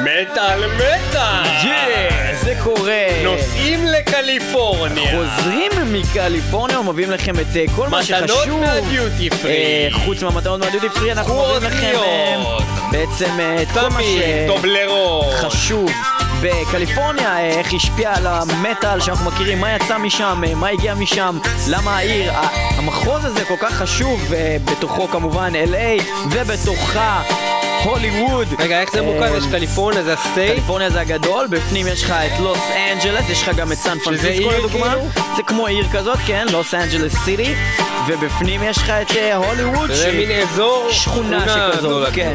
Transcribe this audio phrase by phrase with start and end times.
[0.00, 1.40] מטאל מטאל!
[2.42, 3.06] זה קורה.
[3.24, 5.10] נוסעים לקליפורניה!
[5.10, 8.42] חוזרים מקליפורניה ומביאים לכם את אה, כל מה שחשוב.
[8.42, 9.52] מתנות מהדיוטי פרי!
[9.52, 12.58] אה, חוץ מהמתנות מהדיוטי פרי אנחנו מביאים לכם אה.
[12.92, 13.30] בעצם
[13.62, 14.00] את כל מה!
[15.40, 15.90] שחשוב
[16.42, 22.32] בקליפורניה, איך השפיע על המטאל שאנחנו מכירים, מה יצא משם, מה הגיע משם, למה העיר,
[22.76, 24.32] המחוז הזה כל כך חשוב,
[24.64, 27.22] בתוכו כמובן LA ובתוכה
[27.82, 28.48] הוליווד.
[28.58, 29.36] רגע, איך זה מוכר?
[29.36, 30.52] יש קליפורניה, זה ה state?
[30.52, 32.58] קליפורניה זה הגדול, בפנים יש לך את לוס
[32.92, 34.94] אנג'לס, יש לך גם את סן פרנסיסקו לדוגמה.
[34.94, 35.08] כאילו?
[35.36, 37.54] זה כמו עיר כזאת, כן, לוס אנג'לס סיטי,
[38.06, 42.08] ובפנים יש לך את אה, הוליווד, זה מין אזור שכונה שכזאת.
[42.12, 42.34] כן.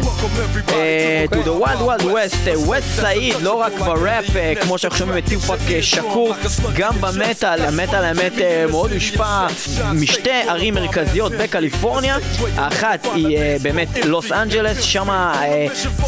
[0.70, 4.26] אה, to the wild wild west, אה, west side, לא רק בראפ,
[4.62, 6.34] כמו שאנחנו שומעים את טופאק שאקור,
[6.76, 8.34] גם במטאל, המטאל האמת
[8.72, 9.48] מאוד הושפע
[9.94, 12.18] משתי ערים מרכזיות בקליפורניה,
[12.58, 15.10] האחת היא באמת לוס אנג'לס, שם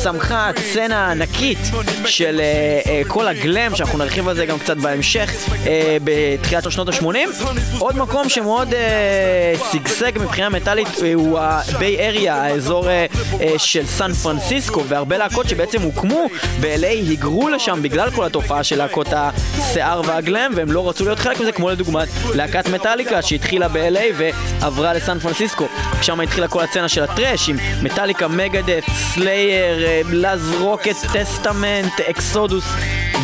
[0.04, 1.58] צמחה סצנה ענקית
[2.06, 5.32] של אה, אה, כל הגלם, שאנחנו נרחיב על זה גם קצת בהמשך,
[5.68, 7.46] אה, בתחילת שנות ה-80.
[7.80, 13.06] עוד מקום שמאוד אה, שגשג מבחינה מטאלית אה, הוא הביי אריה, האזור אה,
[13.42, 16.28] אה, של סן פרנסיסקו, והרבה להקות שבעצם הוקמו
[16.62, 21.40] ב-LA היגרו לשם בגלל כל התופעה של להקות השיער והגלם, והם לא רצו להיות חלק
[21.40, 25.68] מזה, כמו לדוגמת להקת מטאליקה שהתחילה ב-LA ועברה לסן פרנסיסקו.
[26.02, 28.84] שם התחילה כל הסצנה של ה thrash עם מטאליקה, מגאדת',
[29.18, 32.66] סלייר, Lääz Rockit, טסטמנט, אקסודוס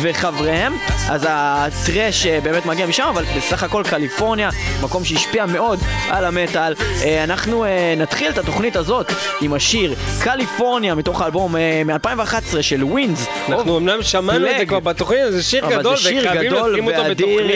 [0.02, 0.72] וחבריהם.
[1.10, 4.50] אז ה thrash אה, באמת מגיע משם, אבל בסך הכל קליפורניה,
[4.82, 5.78] מקום שהשפיע מאוד
[6.10, 6.74] על המטאל.
[7.02, 12.84] אה, אנחנו אה, נתחיל את התוכנית הזאת עם השיר קליפורניה מתוך האלבום אה, מ-2011 של
[12.84, 13.26] ווינס.
[13.48, 14.66] אנחנו אמנם שמענו את זה.
[14.66, 17.50] כבר בתוכנית, זה שיר גדול, וחייבים גדול לשים אותו בתוכנית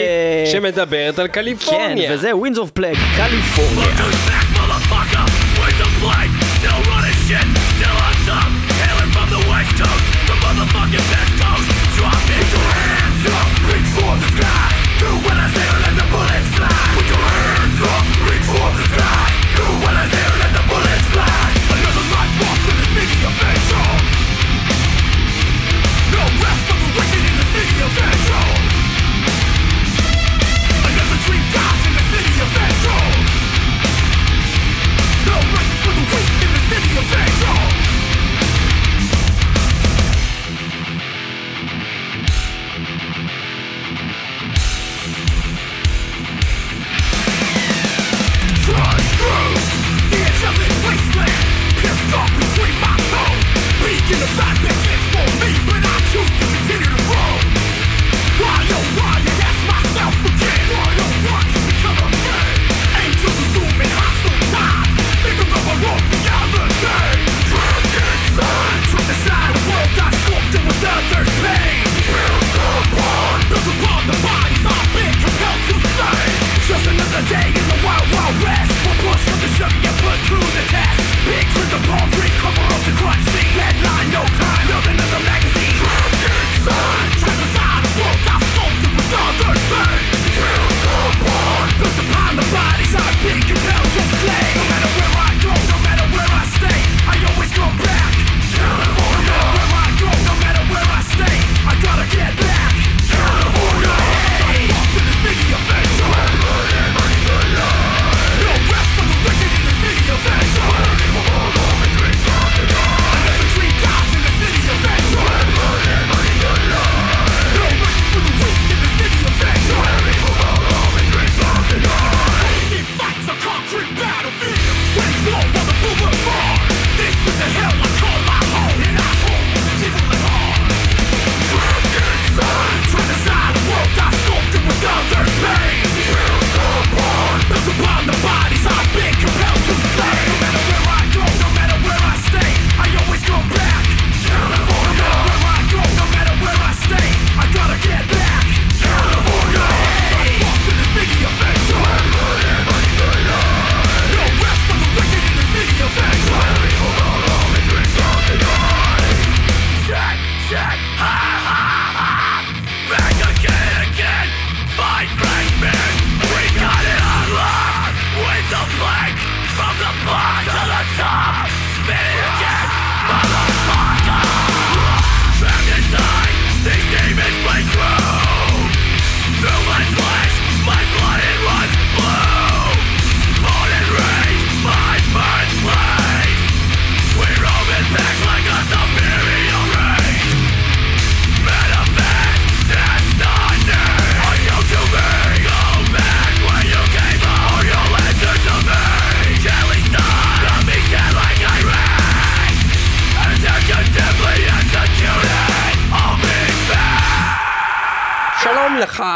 [0.51, 2.13] שמדברת על כן, קליפורניה.
[2.13, 3.89] וזה Winds of Plague, קליפורניה.
[6.59, 7.58] still running shit,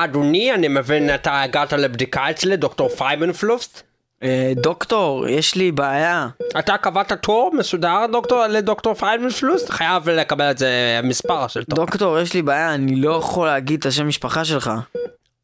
[0.04, 3.82] אדוני, אני מבין אתה הגעת לבדיקה אצלי, דוקטור פייבנפלוסט?
[4.24, 6.28] אה, דוקטור, יש לי בעיה.
[6.60, 9.70] אתה קבעת תור מסודר דוקטור לדוקטור פייבנפלוסט?
[9.70, 11.86] חייב לקבל את זה מספר של תור.
[11.86, 14.72] דוקטור, יש לי בעיה, אני לא יכול להגיד את השם משפחה שלך.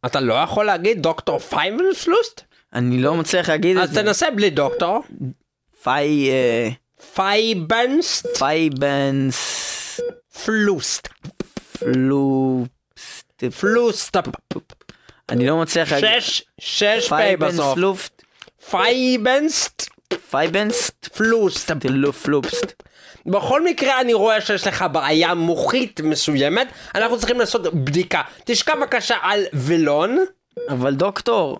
[0.05, 2.41] אתה לא יכול להגיד דוקטור פייבנפלוסט?
[2.73, 4.03] אני לא מצליח להגיד את אז זה.
[4.03, 5.03] תנסה בלי דוקטור.
[5.83, 6.29] פאי...
[6.29, 6.69] אה,
[7.15, 9.65] פייבנסט פייבנס...
[10.45, 11.07] פלוסט.
[11.79, 12.65] פלו...
[13.59, 14.17] פלוסט.
[15.29, 16.19] אני לא מצליח להגיד...
[16.19, 17.17] שש, שש פ' בסוף.
[17.17, 18.23] פייבנסלופט.
[18.69, 19.89] פייבנסט
[20.29, 21.07] פייבנסט.
[21.07, 21.71] פלוסט.
[22.23, 22.83] פלופסט.
[23.25, 28.21] בכל מקרה אני רואה שיש לך בעיה מוחית מסוימת, אנחנו צריכים לעשות בדיקה.
[28.43, 30.25] תשכב בבקשה על וילון,
[30.69, 31.59] אבל דוקטור,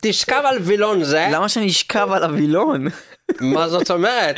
[0.00, 2.86] תשכב על וילון זה, למה שאני אשכב על הווילון?
[3.40, 4.36] מה זאת אומרת?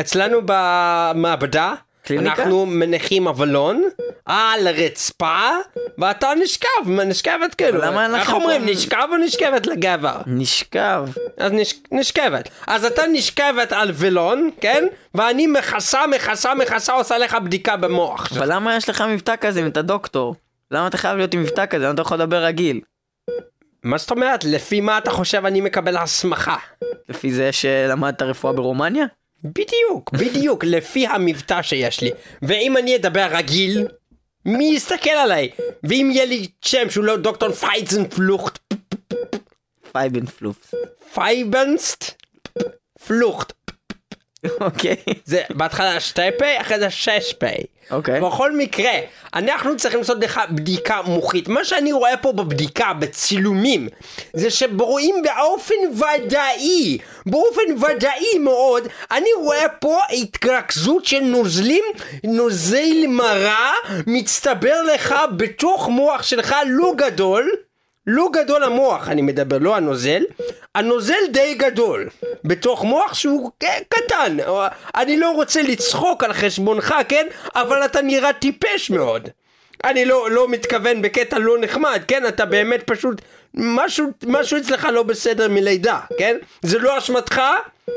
[0.00, 1.74] אצלנו במעבדה,
[2.16, 2.42] קליניקה?
[2.42, 3.84] אנחנו מניחים אבלון
[4.26, 5.50] על הרצפה,
[5.98, 7.80] ואתה נשכב, נשכבת כאילו.
[7.80, 10.16] למה אין לך איך אומרים, נשכב או נשכבת לגבר?
[10.26, 11.08] נשכב.
[11.38, 11.74] אז נש...
[11.92, 12.48] נשכבת.
[12.66, 14.86] אז אתה נשכבת על וילון, כן?
[15.14, 18.32] ואני מכסה, מכסה, מכסה, עושה לך בדיקה במוח.
[18.36, 20.34] אבל למה יש לך מבטא כזה אם אתה דוקטור?
[20.70, 21.84] למה אתה חייב להיות עם מבטא כזה?
[21.84, 22.80] למה אתה יכול לדבר רגיל?
[23.82, 24.44] מה זאת אומרת?
[24.44, 26.56] לפי מה אתה חושב אני מקבל הסמכה?
[27.08, 29.04] לפי זה שלמדת רפואה ברומניה?
[29.44, 32.10] בדיוק, בדיוק, לפי המבטא שיש לי.
[32.42, 33.86] ואם אני אדבר רגיל,
[34.44, 35.50] מי יסתכל עליי?
[35.84, 38.58] ואם יהיה לי שם שהוא לא דוקטור פייזנפלוכט,
[39.92, 40.74] פייבנפלופס.
[41.14, 42.04] פייבנסט,
[43.06, 43.52] פלוכט.
[44.60, 44.96] אוקיי.
[45.24, 47.46] זה בהתחלה שתי פה, אחרי זה שש פה.
[47.90, 48.20] אוקיי.
[48.20, 48.92] בכל מקרה,
[49.34, 51.48] אנחנו צריכים לעשות לך בדיקה מוחית.
[51.48, 53.88] מה שאני רואה פה בבדיקה, בצילומים,
[54.32, 61.84] זה שרואים באופן ודאי, באופן ודאי מאוד, אני רואה פה התרכזות של נוזלים,
[62.24, 63.72] נוזל מרה,
[64.06, 67.50] מצטבר לך בתוך מוח שלך לא גדול.
[68.12, 70.22] לא גדול המוח אני מדבר, לא הנוזל,
[70.74, 72.08] הנוזל די גדול,
[72.44, 73.50] בתוך מוח שהוא
[73.88, 74.36] קטן,
[74.96, 77.26] אני לא רוצה לצחוק על חשבונך, כן?
[77.54, 79.28] אבל אתה נראה טיפש מאוד.
[79.84, 82.26] אני לא, לא מתכוון בקטע לא נחמד, כן?
[82.28, 83.22] אתה באמת פשוט,
[83.54, 86.36] משהו, משהו אצלך לא בסדר מלידה, כן?
[86.62, 87.40] זה לא אשמתך,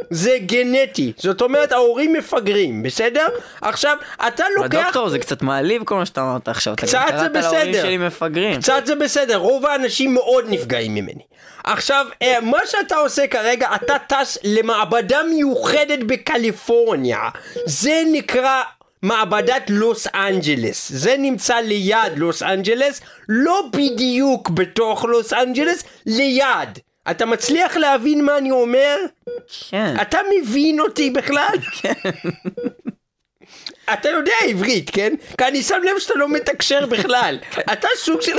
[0.10, 1.14] זה גנטי.
[1.18, 3.28] זאת אומרת, ההורים מפגרים, בסדר?
[3.62, 3.98] עכשיו,
[4.28, 4.84] אתה לוקח...
[4.84, 6.76] דוקטור זה קצת מעליב כל מה שאתה אמרת עכשיו.
[6.76, 6.90] קצת
[7.20, 7.82] זה להורים בסדר.
[7.82, 8.62] שלי מפגרים.
[8.62, 11.24] קצת זה בסדר, רוב האנשים מאוד נפגעים ממני.
[11.64, 17.30] עכשיו, אה, מה שאתה עושה כרגע, אתה טס למעבדה מיוחדת בקליפורניה.
[17.66, 18.64] זה נקרא
[19.04, 20.92] מעבדת לוס אנג'לס.
[20.92, 26.80] זה נמצא ליד לוס אנג'לס, לא בדיוק בתוך לוס אנג'לס, ליד.
[27.12, 28.98] אתה מצליח להבין מה אני אומר?
[29.70, 29.96] כן.
[30.02, 31.56] אתה מבין אותי בכלל?
[33.94, 35.14] אתה יודע עברית, כן?
[35.38, 37.38] כי אני שם לב שאתה לא מתקשר בכלל.
[37.74, 38.36] אתה סוג של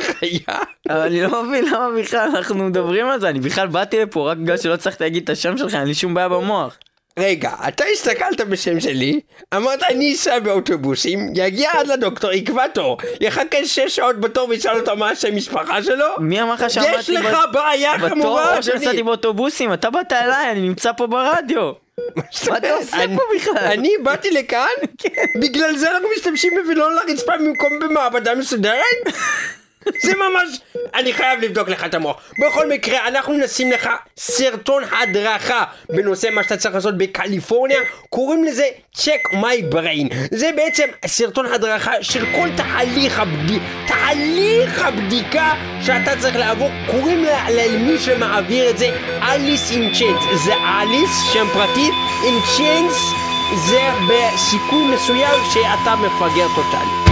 [0.00, 0.58] חיה.
[0.90, 3.28] אבל אני לא מבין למה בכלל אנחנו מדברים על זה.
[3.28, 6.14] אני בכלל באתי לפה רק בגלל שלא הצלחתי להגיד את השם שלך, אין לי שום
[6.14, 6.78] בעיה במוח.
[7.18, 9.20] רגע, אתה הסתכלת בשם שלי,
[9.56, 14.96] אמרת אני אסע באוטובוסים, יגיע עד לדוקטור, יקבע תור, יחכה שש שעות בתור וישאל אותו
[14.96, 16.06] מה השם משפחה שלו?
[16.18, 19.02] מי אמר לך שעמדתי יש לך בעיה חמורה, או שנסעתי.
[19.02, 19.72] באוטובוסים?
[19.72, 21.72] אתה באת אליי, אני נמצא פה ברדיו.
[22.16, 23.54] מה אתה עושה פה בכלל?
[23.54, 23.64] כן.
[23.66, 24.68] אני באתי לכאן?
[25.42, 28.84] בגלל זה אנחנו משתמשים בווילון לרצפה במקום במעבדה מסודרת?
[30.02, 30.60] זה ממש...
[30.94, 32.16] אני חייב לבדוק לך את המוח.
[32.46, 33.88] בכל מקרה, אנחנו נשים לך
[34.18, 37.78] סרטון הדרכה בנושא מה שאתה צריך לעשות בקליפורניה.
[38.10, 38.64] קוראים לזה
[38.96, 40.14] check my brain.
[40.30, 45.52] זה בעצם סרטון הדרכה של כל תהליך הבדיקה, תהליך הבדיקה
[45.86, 46.70] שאתה צריך לעבור.
[46.90, 48.86] קוראים לה- למי שמעביר את זה
[49.22, 50.20] אליס עם צ'יינס.
[50.44, 51.90] זה אליס, שם פרטי,
[52.28, 52.96] עם צ'יינס
[53.68, 57.03] זה בסיכוי מסוים שאתה מפגר טוטאלי.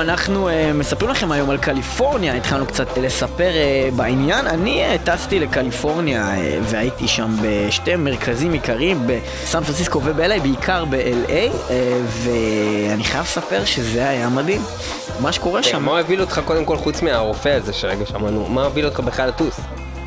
[0.00, 4.46] איתנו, אנחנו uh, מספרים לכם היום על קליפורניה, התחלנו קצת לספר uh, בעניין.
[4.46, 11.52] אני uh, טסתי לקליפורניה uh, והייתי שם בשתי מרכזים עיקריים, בסן פרנסיסקו וב-LA, בעיקר ב-LA,
[11.52, 11.70] uh,
[12.08, 14.62] ואני חייב לספר שזה היה מדהים.
[15.20, 15.82] מה שקורה שם...
[15.84, 18.46] מה הוביל אותך קודם כל חוץ מהרופא הזה שרגע שמענו?
[18.48, 19.60] מה הוביל אותך בכלל לטוס?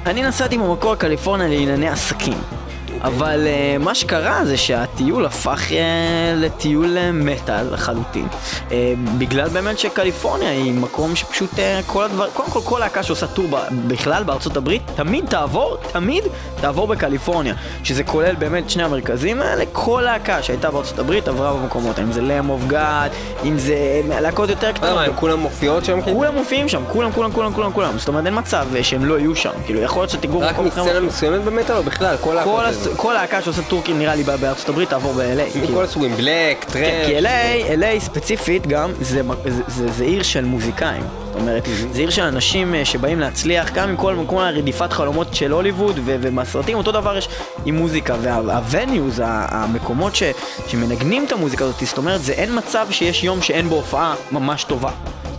[0.05, 2.58] אני נסעתי במקור לקליפורניה לענייני עסקים.
[3.01, 5.73] אבל uh, מה שקרה זה שהטיול הפך uh,
[6.35, 8.27] לטיול uh, מטאל לחלוטין.
[8.69, 8.71] Uh,
[9.17, 13.45] בגלל באמת שקליפורניה היא מקום שפשוט uh, כל הדבר, קודם כל כל להקה שעושה טור
[13.49, 16.23] ב- בכלל בארצות הברית, תמיד תעבור, תמיד
[16.61, 17.53] תעבור בקליפורניה.
[17.83, 22.07] שזה כולל באמת שני המרכזים האלה, כל להקה שהייתה בארצות הברית עברה במקומות האלה.
[22.07, 23.11] אם זה לם אוף גאד,
[23.43, 24.95] אם זה להקות יותר קטנות.
[24.95, 26.01] מה, הם כולם מופיעות שם?
[26.01, 26.17] כאילו?
[26.17, 27.97] כולם מופיעים שם, כולם, כולם, כולם, כולם, כולם.
[27.97, 29.51] זאת אומרת, אין מצב שהם לא יהיו שם.
[29.65, 30.83] כאילו, יכול להיות שתגור רק במקום אחר.
[30.83, 32.15] מסצנה מסוימת במטאל או בכלל?
[32.21, 32.65] כל
[32.95, 33.01] כל?
[33.01, 35.51] כל להקה שעושה טורקים נראה לי בא- בארצות הברית תעבור ב-LA.
[35.51, 35.67] כאילו.
[35.73, 37.19] מכל הסוגים, בלק, כן, כי.
[37.19, 37.27] LA,
[37.79, 41.03] LA ספציפית גם, זה, מ- זה, זה, זה עיר של מוזיקאים.
[41.25, 45.33] זאת אומרת, זה עיר של אנשים אה, שבאים להצליח, גם עם כל, כל הרדיפת חלומות
[45.35, 47.29] של הוליווד ו- ומהסרטים, אותו דבר יש
[47.65, 48.15] עם מוזיקה.
[48.21, 50.23] והווניוז, המקומות ש,
[50.67, 54.63] שמנגנים את המוזיקה הזאת, זאת אומרת, זה אין מצב שיש יום שאין בו הופעה ממש
[54.63, 54.89] טובה.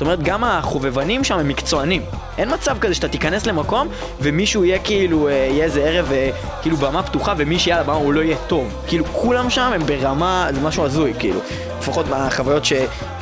[0.00, 2.02] זאת אומרת, גם החובבנים שם הם מקצוענים.
[2.38, 3.88] אין מצב כזה שאתה תיכנס למקום
[4.20, 6.30] ומישהו יהיה כאילו, אה, יהיה איזה ערב, אה,
[6.62, 8.74] כאילו במה פתוחה ומי שיהיה על הבמה הוא לא יהיה טוב.
[8.86, 11.40] כאילו, כולם שם הם ברמה, זה משהו הזוי, כאילו.
[11.80, 12.72] לפחות מהחוויות ש,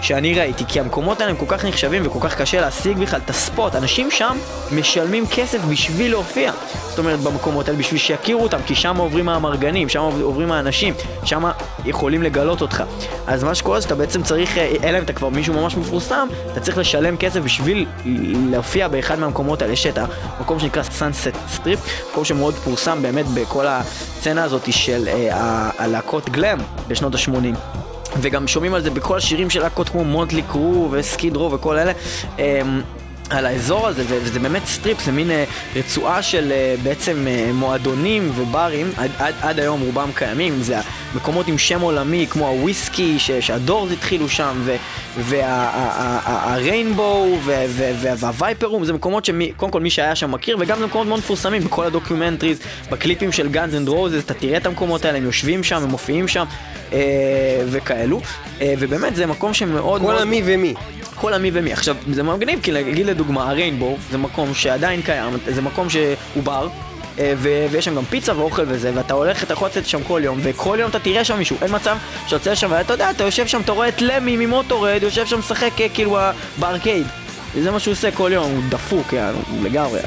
[0.02, 3.30] שאני ראיתי, כי המקומות האלה הם כל כך נחשבים וכל כך קשה להשיג בכלל את
[3.30, 3.74] הספוט.
[3.74, 4.36] אנשים שם
[4.72, 6.52] משלמים כסף בשביל להופיע.
[6.88, 11.44] זאת אומרת, במקומות האלה, בשביל שיכירו אותם, כי שם עוברים האמרגנים, שם עוברים האנשים, שם
[11.84, 12.82] יכולים לגלות אותך.
[13.26, 16.28] אז מה שקורה זה שאתה בעצם צריך, אה, אלא אם אתה כבר מישהו ממש מפורסם,
[16.52, 17.86] אתה צריך לשלם כסף בשביל
[18.50, 19.72] להופיע באחד מהמקומות האלה.
[19.72, 19.98] יש את
[20.38, 26.58] המקום שנקרא Sunset Strip, מקום שמאוד פורסם באמת בכל הסצנה הזאת של אה, הלהקות glam
[26.88, 27.78] בשנות ה-80.
[28.20, 31.78] וגם שומעים על זה בכל השירים של להקות כמו Mötley Crüe ו Skid Row וכל
[31.78, 31.92] אלה.
[32.38, 32.82] אמ,
[33.30, 35.44] על האזור הזה, וזה באמת strip, זה מין אה,
[35.76, 40.78] רצועה של אה, בעצם אה, מועדונים וברים, עד, עד, עד היום רובם קיימים, זה
[41.14, 44.62] מקומות עם שם עולמי כמו ה Whisky, ש- שה Doors התחילו שם,
[46.18, 47.38] וה Rainbow
[48.00, 51.18] וה Viper Room, זה מקומות שקודם כל מי שהיה שם מכיר, וגם זה מקומות מאוד
[51.18, 52.58] מפורסמים בכל ה documentaries,
[52.90, 56.28] בקליפים של Guns N' Roses, אתה תראה את המקומות האלה, הם יושבים שם, הם מופיעים
[56.28, 56.44] שם,
[56.92, 56.98] אה,
[57.66, 58.20] וכאלו,
[58.60, 60.18] אה, ובאמת זה מקום שמאוד כל.
[60.18, 60.74] המי ומי.
[61.14, 61.72] כל המי ומי.
[61.72, 66.42] עכשיו, זה מגניב, כי נגיד לדוגמה, ה Rainbow זה מקום שעדיין קיים, זה מקום שהוא
[66.44, 66.68] בר.
[67.18, 70.20] אה, ו- ויש שם גם פיצה ואוכל וזה, ואתה הולך, אתה יכול לצאת שם כל
[70.24, 73.24] יום, וכל יום אתה תראה שם מישהו, אין מצב שאתה יוצא לשם, ואתה יודע, אתה
[73.24, 76.18] יושב שם, אתה רואה את למי ממוטורד, יושב שם משחק אה, כאילו
[76.58, 77.06] בארקייד.
[77.54, 80.00] וזה מה שהוא עושה כל יום, הוא דפוק, יענו, לגמרי.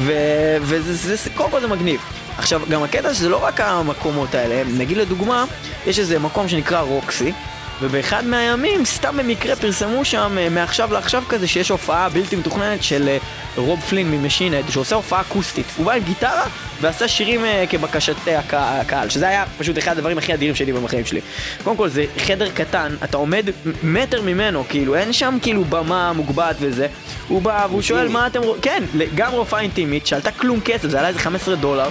[0.00, 2.00] ו- וזה, זה, זה, קודם כל זה מגניב.
[2.38, 5.44] עכשיו, גם הקטע שזה לא רק המקומות האלה, נגיד לדוגמה,
[5.86, 7.32] יש איזה מקום שנקרא רוקסי,
[7.80, 13.08] ובאחד מהימים, סתם במקרה פרסמו שם, אה, מעכשיו לעכשיו כזה, שיש הופעה בלתי מתוכננת של
[13.08, 13.18] אה,
[13.56, 15.66] רוב פלין ממשינד, שעושה הופעה אקוסטית.
[15.76, 16.46] הוא בא עם גיטרה
[16.80, 20.72] ועשה שירים אה, כבקשת אה, הקה- הקהל, שזה היה פשוט אחד הדברים הכי אדירים שהייתי
[20.72, 21.20] בחיים שלי.
[21.64, 23.46] קודם כל, זה חדר קטן, אתה עומד
[23.82, 26.86] מטר ממנו, כאילו, אין שם כאילו במה מוגבעת וזה.
[27.28, 28.82] הוא בא והוא שואל מה אתם רוצים, כן,
[29.14, 31.88] גם הופעה אינטימית, שעלתה כלום כסף, זה עלה איזה 15 דולר.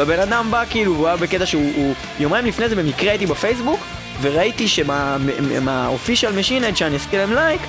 [0.00, 3.80] והבן אדם בא כאילו, הוא היה בקטע שהוא, הוא- יומיים לפני זה במקרה הייתי בפייסבוק,
[4.22, 7.60] וראיתי שמהאופישל משינד שאני עשיתי להם לייק,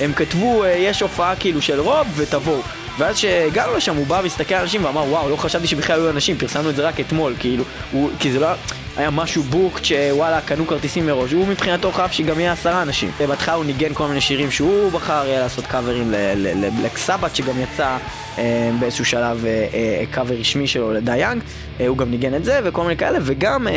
[0.00, 2.60] הם כתבו, אה, יש הופעה כאילו של רוב ותבואו.
[2.98, 6.38] ואז כשהגענו לשם הוא בא והסתכל על אנשים ואמר וואו לא חשבתי שבכלל היו אנשים
[6.38, 8.46] פרסמנו את זה רק אתמול כאילו הוא, כי זה לא
[8.96, 11.32] היה משהו booked שוואלה קנו כרטיסים מראש.
[11.32, 13.10] הוא מבחינתו חייב שגם יהיה עשרה אנשים.
[13.20, 17.96] ובהתחלה הוא ניגן כל מיני שירים שהוא בחר לעשות קאברים ל Black Sabbath שגם יצא
[18.38, 22.34] אה, באיזשהו שלב אה, אה, קאבר רשמי שלו ל Die Young אה, הוא גם ניגן
[22.34, 23.72] את זה וכל מיני כאלה וגם אה,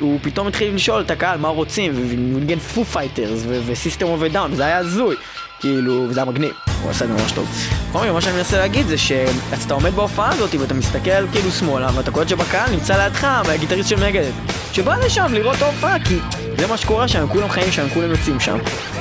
[0.00, 4.22] הוא פתאום התחיל לשאול את הקהל מה רוצים והוא ניגן Foo Fighters ו System of
[4.22, 5.16] a Down זה היה הזוי
[5.60, 7.48] כאילו, וזה היה מגניב, הוא עשה את זה ממש טוב.
[7.90, 11.50] בכל מקרה, מה שאני מנסה להגיד זה שאז אתה עומד בהופעה הזאת ואתה מסתכל כאילו
[11.50, 14.34] שמאלה ואתה קולט שבקהל נמצא לידך מהגיטריסט של מגדס
[14.72, 16.18] שבא לשם לראות את ההופעה כי
[16.58, 18.58] זה מה שקורה שם, כולם חיים שם, כולם יוצאים שם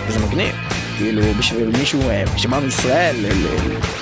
[0.08, 0.56] וזה מגניב.
[1.00, 3.28] כאילו, בשביל מישהו אה, שבא מישראל, ל-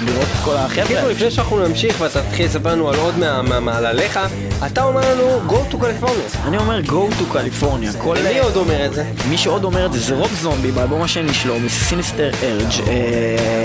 [0.05, 0.85] לראות את כל החבר'ה.
[0.85, 3.17] כאילו לפני שאנחנו נמשיך ואתה תתחיל לספר לנו על עוד
[3.61, 4.19] מעלליך,
[4.65, 6.37] אתה אומר לנו go to California.
[6.47, 8.03] אני אומר go to California.
[8.33, 9.03] מי עוד אומר את זה?
[9.29, 12.69] מי שעוד אומר את זה זה רוב זומבי באלבום השני שלו, מסיניסטר ארג',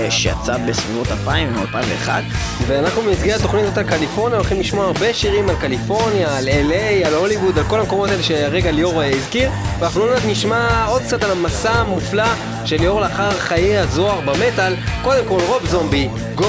[0.09, 2.23] שיצא בסביבות 2000 או 2001.
[2.67, 7.57] ואנחנו במסגרת תוכנית אותה קליפורניה הולכים לשמוע הרבה שירים על קליפורניה, על LA, על הוליווד,
[7.57, 11.71] על כל המקומות האלה שהרגע ליאור אה, הזכיר ואנחנו עוד נשמע עוד קצת על המסע
[11.71, 12.23] המופלא
[12.65, 14.73] של ליאור לאחר חיי הזוהר במטאל
[15.03, 16.43] קודם כל רוב זומבי, go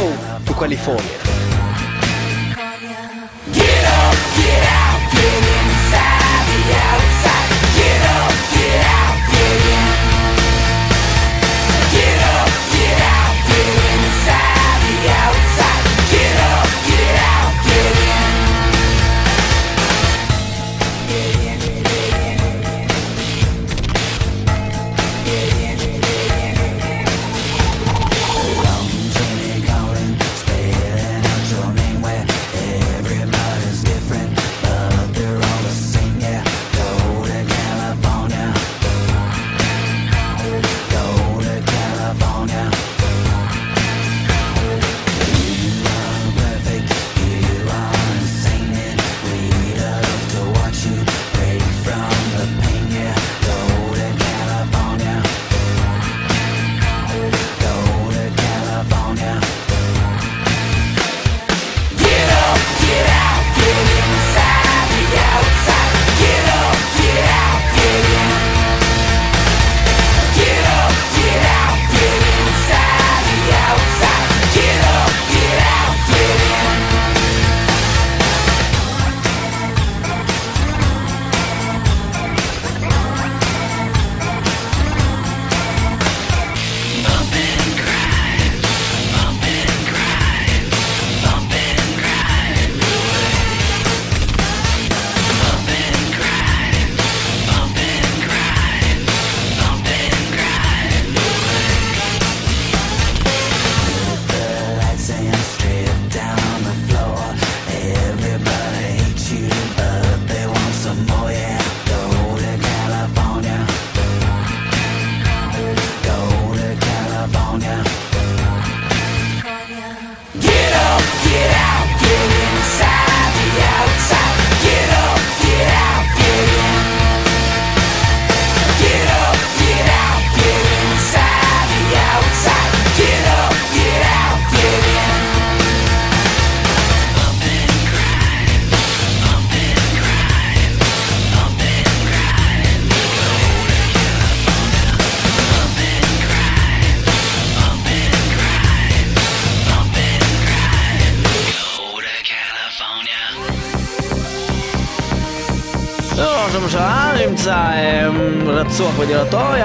[0.46, 1.23] to California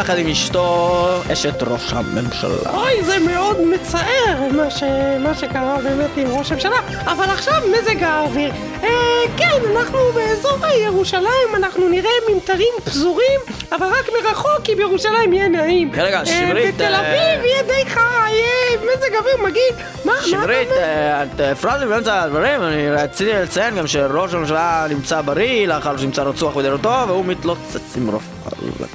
[0.09, 2.71] יחד עם אשתו, אשת ראש הממשלה.
[2.73, 4.83] אוי, זה מאוד מצער מה, ש...
[5.19, 8.51] מה שקרה באמת עם ראש הממשלה, אבל עכשיו מזג האוויר.
[8.83, 8.89] אה,
[9.37, 13.39] כן, אנחנו באזור ירושלים, אנחנו נראה ממטרים פזורים,
[13.71, 15.91] אבל רק מרחוק, כי בירושלים יהיה נעים.
[15.93, 19.73] רגע, אה, שמרית, בתל אה, אביב יהיה די חי, יהיה מזג אוויר מגעיל.
[20.05, 20.81] מה, מה אתה שמרית, אומר?
[20.81, 25.97] אה, את הפרעת לי באמצע הדברים, אני רציתי לציין גם שראש הממשלה נמצא בריא לאחר
[25.97, 28.89] שנמצא רצוח בדירתו והוא מתלוצץ עם רפאל.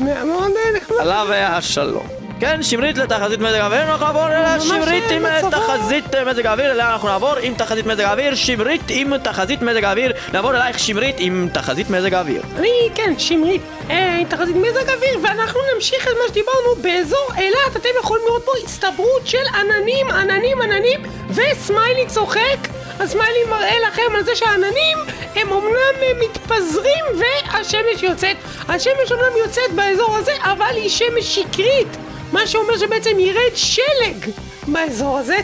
[0.00, 0.96] מאוד נחמד.
[1.00, 2.29] עליו השלום.
[2.40, 5.22] כן, שמרית לתחזית מזג האוויר, אנחנו נעבור אליה ממש שמרית עם.
[5.50, 10.12] תחזית מזג האוויר, אליה אנחנו נעבור עם תחזית מזג האוויר, שמרית עם תחזית מזג האוויר,
[10.32, 12.42] נעבור אלייך שמרית עם תחזית מזג האוויר.
[12.56, 17.76] אני, כן, שמרית, אה, עם תחזית מזג אוויר, ואנחנו נמשיך את מה שדיברנו באזור אילת,
[17.76, 22.68] אתם יכולים לראות פה הצטברות של עננים, עננים, עננים, וסמיילי צוחק,
[23.00, 24.98] הסמיילי מראה לכם על זה שהעננים
[25.36, 28.36] הם אומנם מתפזרים והשמש יוצאת.
[28.68, 31.96] השמש אומנם יוצאת באזור הזה, אבל היא שמש שקרית,
[32.32, 34.30] מה שאומר שבעצם ירד שלג
[34.68, 35.36] באזור הזה.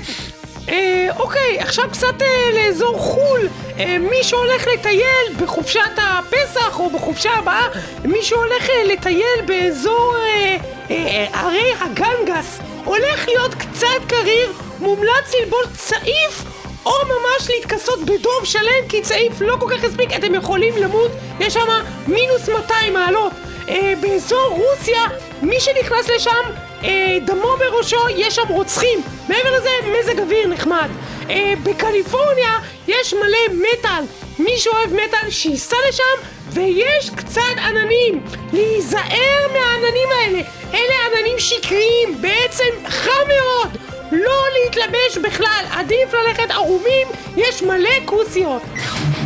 [0.69, 3.49] אה, אוקיי, עכשיו קצת אה, לאזור חו"ל.
[3.79, 7.69] אה, מי שהולך לטייל בחופשת הפסח או בחופשה הבאה,
[8.05, 10.57] מי שהולך אה, לטייל באזור אה,
[10.91, 16.45] אה, אה, ערי הגנגס, הולך להיות קצת קריר, מומלץ ללבוש צעיף
[16.87, 21.55] או ממש להתכסות בדוב שלם, כי צעיף לא כל כך הספיק, אתם יכולים למות, יש
[21.55, 21.69] שם
[22.09, 23.33] מינוס 200 מעלות.
[23.69, 25.03] אה, באזור רוסיה,
[25.43, 28.99] מי שנכנס לשם, אה, דמו בראשו, יש שם רוצחים.
[29.29, 30.89] מעבר לזה, מזג אוויר נחמד.
[31.31, 32.59] אה, בקליפורניה
[32.89, 34.05] יש מלא מטאל.
[34.39, 38.21] מי שאוהב מטאל, שייסע לשם, ויש קצת עננים.
[38.53, 40.41] להיזהר מהעננים האלה.
[40.75, 43.77] אלה עננים שקריים, בעצם חם מאוד.
[44.13, 48.63] לא להתלבש בכלל, עדיף ללכת ערומים, יש מלא כוסיות.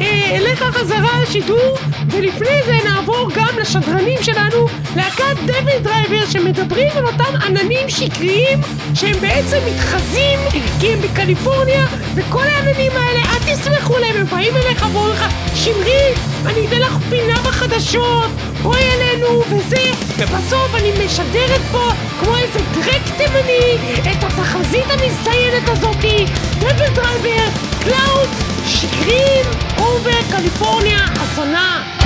[0.00, 1.78] אה, אליך חזרה לשידור,
[2.12, 8.60] ולפני זה נעבור גם לשדרנים שלנו, להקת DevilDriver, שמדברים על אותם עננים שקריים,
[8.94, 10.38] שהם בעצם מתחזים,
[10.80, 16.12] כי הם בקליפורניה, וכל העננים האלה, אל תסמכו להם, הם באים אליך ואומרים לך, שמרי,
[16.46, 18.30] אני אתן לך פינה בחדשות,
[18.62, 26.24] בואי אלינו, וזה, ובסוף אני משדרת פה, כמו איזה דרק תימני, את התחזית המזדיינת הזאתי,
[26.58, 27.48] דביל דרייבר,
[27.82, 28.28] קלאוד,
[28.66, 29.44] שקרים,
[29.78, 31.99] אובר, קליפורניה, אסונה.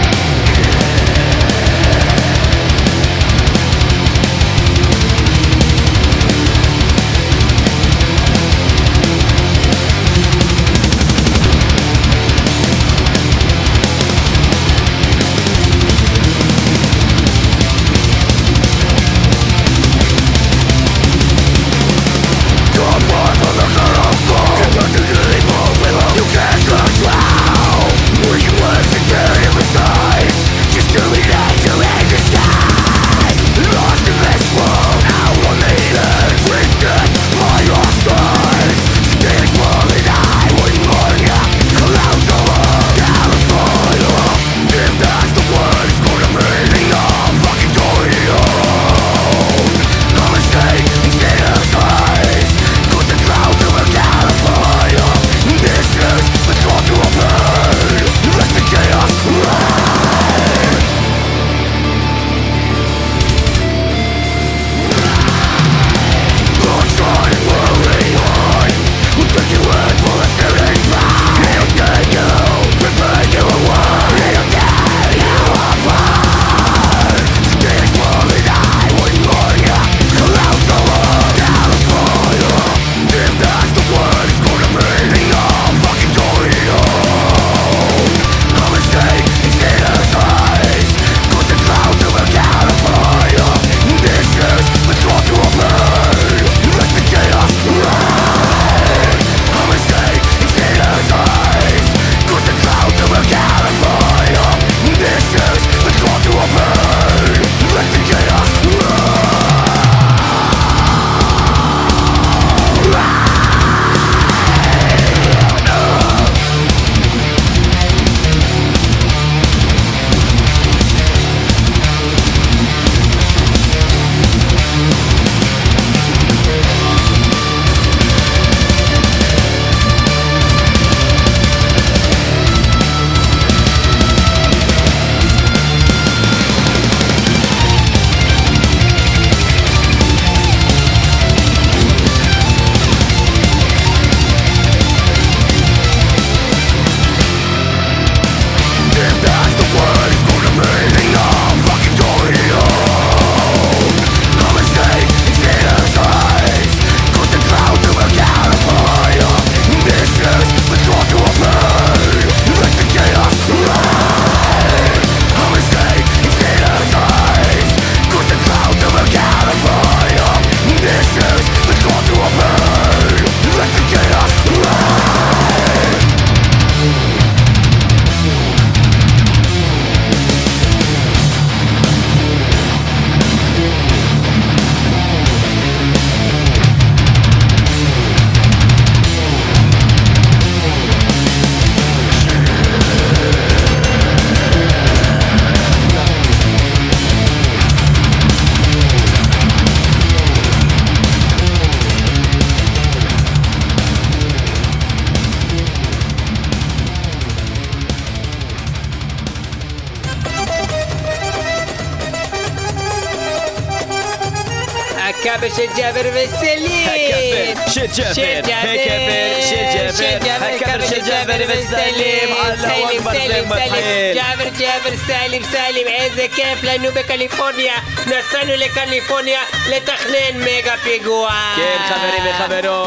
[228.84, 231.30] נסענו לקליפורניה לתכנן מגה פיגוע!
[231.56, 232.83] כן, חברים וחברות.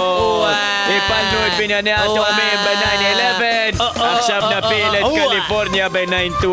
[1.18, 6.48] הפלנו את בנייני התאומים ב-9-11, עכשיו נפיל את קליפורניה ב-912.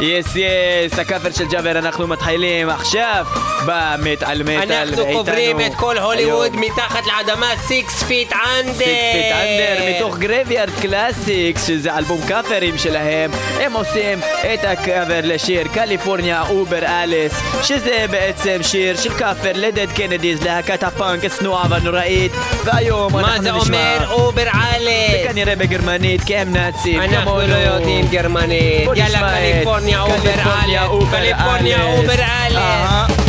[0.00, 3.26] yes yes, הכאפר של ג'אבר, אנחנו מתחילים עכשיו
[3.66, 4.72] במטאל מטאל.
[4.72, 7.72] אנחנו קוברים את כל הוליווד מתחת לאדמה 6
[8.06, 8.72] Feet Under.
[8.72, 13.30] Six Feet Under מתוך Graveyard Classics שזה אלבום קאברים שלהם
[13.60, 14.20] הם עושים
[14.54, 20.82] את הקאבר לשיר California über alles שזה בעצם שיר של קאבר ל Dead Kennedys להקת
[20.82, 22.32] הפאנק השנואה והנוראית
[22.64, 25.28] והיום מה זה אומר über alles?
[25.30, 27.40] כנראה בגרמנית כי הם נאצים אנחנו.
[27.40, 28.88] לא יודעים גרמנית.
[28.96, 31.10] יאללה California über alles.
[31.10, 31.84] California.
[31.84, 33.27] über alles.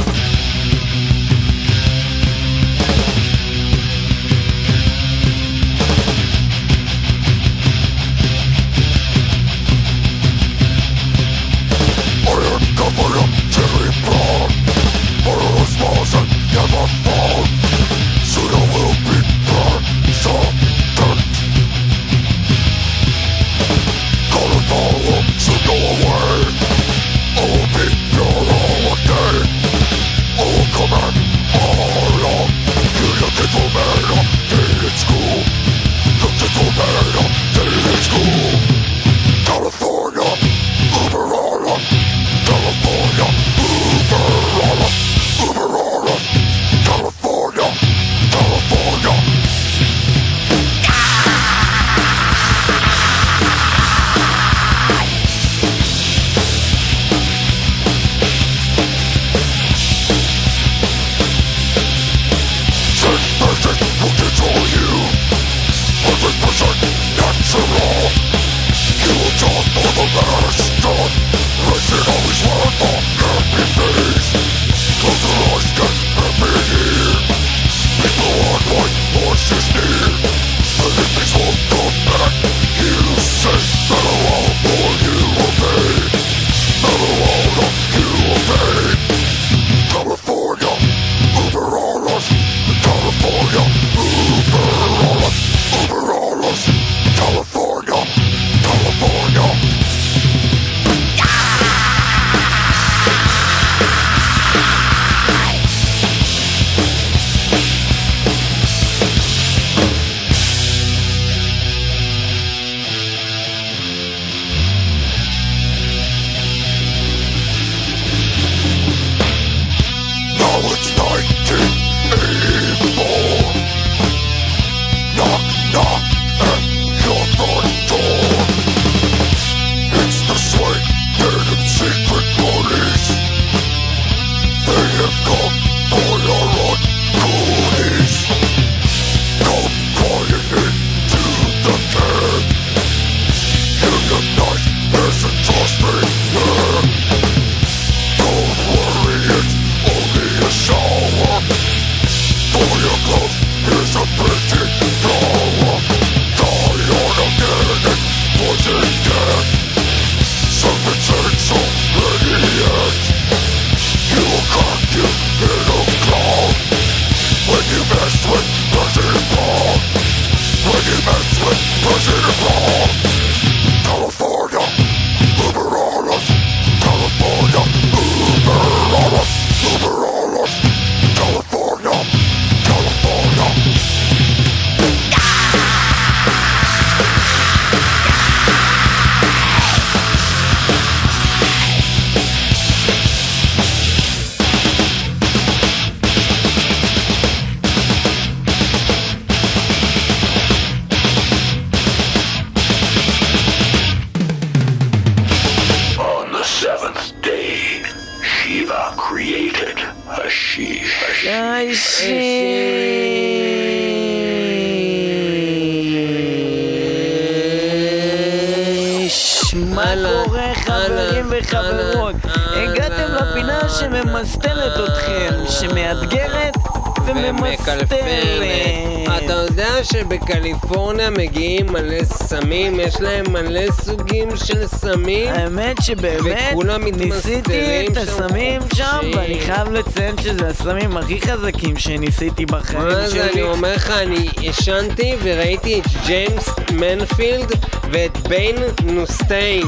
[235.39, 236.53] האמת שבאמת
[236.97, 239.11] ניסיתי את הסמים שם.
[239.15, 243.41] ואני חייב לציין שזה הסמים הכי חזקים שניסיתי בחיים מה זה, אני שלי.
[243.41, 247.51] אומר לך, אני ישנתי וראיתי את ג'יימס מנפילד
[247.91, 249.67] ואת ביין נוסטיין.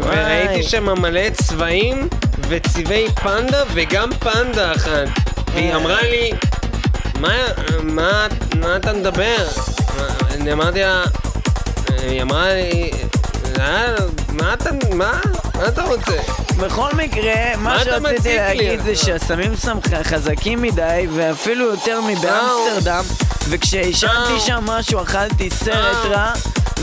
[0.00, 2.08] וראיתי שם מלא צבעים
[2.48, 5.08] וצבעי פנדה וגם פנדה אחת.
[5.54, 5.74] והיא וואי.
[5.82, 6.30] אמרה לי,
[7.20, 7.34] מה,
[7.82, 8.26] מה,
[8.60, 9.36] מה אתה מדבר?
[10.30, 11.04] אני אמרתי לה,
[12.02, 12.90] היא אמרה לי,
[13.58, 13.94] "אה,
[14.36, 15.20] מה אתה, מה?
[15.54, 16.16] מה אתה רוצה?
[16.60, 18.36] בכל מקרה, מה מה שרציתי מציק לי?
[18.36, 23.04] להגיד זה שהסמים שם חזקים מדי, ואפילו יותר מבאמסטרדם,
[23.48, 24.40] וכשעישנתי אאו.
[24.40, 26.10] שם משהו אכלתי סרט אאו.
[26.10, 26.32] רע,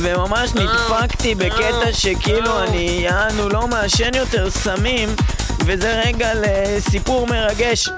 [0.02, 1.94] וממש נדפקתי בקטע.
[1.94, 2.64] שכאילו.
[2.64, 5.10] אני יענו לא מעשן יותר סמים,
[5.66, 7.90] וזה רגע לסיפור מרגש.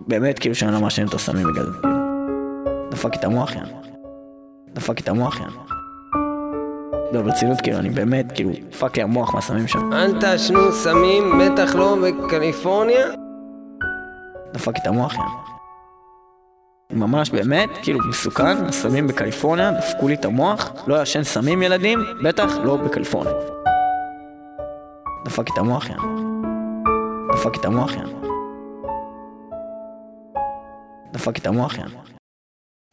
[0.00, 1.78] באמת, כאילו שאני לא מעשן יותר סמים בגלל זה.
[1.82, 1.94] כאילו.
[2.90, 3.82] דפק את המוח, יענו.
[4.74, 5.71] דפק את המוח, יענו.
[7.12, 9.92] לא, ברצינות, כאילו, אני באמת, כאילו, דפק לי המוח מהסמים שם.
[9.92, 13.06] אל תעשנו סמים, בטח לא בקליפורניה.
[14.52, 15.52] דפק את המוח, יענו.
[16.92, 22.56] ממש באמת, כאילו, מסוכן, הסמים בקליפורניה, דפקו לי את המוח, לא ישן סמים ילדים, בטח
[22.64, 23.32] לא בקליפורניה.
[25.24, 26.42] דפק את המוח, יענו.
[27.32, 28.22] דפק את המוח, יענו.
[31.12, 32.11] דפק את המוח, יענו.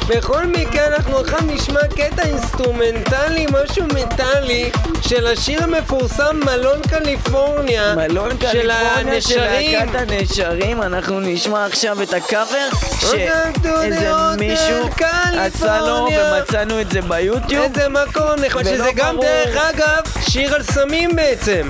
[0.10, 4.70] בכל מקרה אנחנו עכשיו נשמע קטע אינסטרומנטלי, משהו מטאלי,
[5.02, 7.96] של השיר המפורסם מלון קליפורניה.
[7.96, 9.42] מלון קליפורניה של.
[9.42, 12.70] להקת הנשרים, אנחנו נשמע עכשיו את הקאבר
[13.00, 14.90] שאיזה מישהו
[15.40, 16.08] עשה לו.
[16.12, 17.64] ומצאנו את זה ביוטיוב.
[17.64, 19.18] איזה מקום נחמד, שזה גם.
[19.22, 21.70] דרך אגב שיר על סמים בעצם.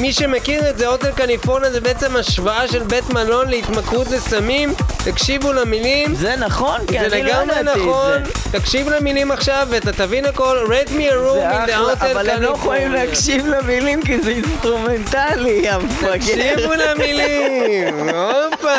[0.00, 4.74] מי שמכיר את זה, Hotel California זה בעצם השוואה של בית מלון להתמכרות לסמים.
[5.04, 6.14] תקשיבו למילים.
[6.14, 6.78] זה נכון?
[6.86, 8.58] כי זה אני לא לגמרי ידעתי נכון, את זה.
[8.58, 12.30] תקשיב למילים עכשיו ואתה תבין הכל, רד me a זה room in the hotel אבל
[12.30, 12.92] הם לא יכולים.
[12.92, 16.12] להקשיב למילים כי זה אינסטרומנטלי, המפגר.
[16.16, 18.76] תקשיבו למילים, הופה.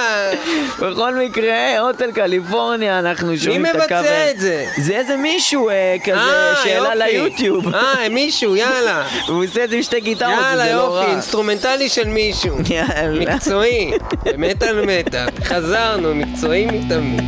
[0.79, 3.99] בכל מקרה, Hotel California, אנחנו שומעים את הקאבר.
[3.99, 4.65] מבצע את זה?
[4.77, 6.97] זה איזה מישהו אה, כזה אה, יופי.
[6.97, 7.75] ליוטיוב.
[7.75, 9.03] אה, מישהו, יאללה.
[9.27, 11.10] הוא עושה את זה עם שתי גיטרות, יאללה, זה לא יופי, רע.
[11.11, 12.57] אינסטרומנטלי של מישהו.
[12.69, 13.35] יאללה.
[13.35, 13.91] מקצועי,
[14.23, 15.25] באמת על מטה.
[15.43, 17.21] חזרנו, מקצועי מתמיד.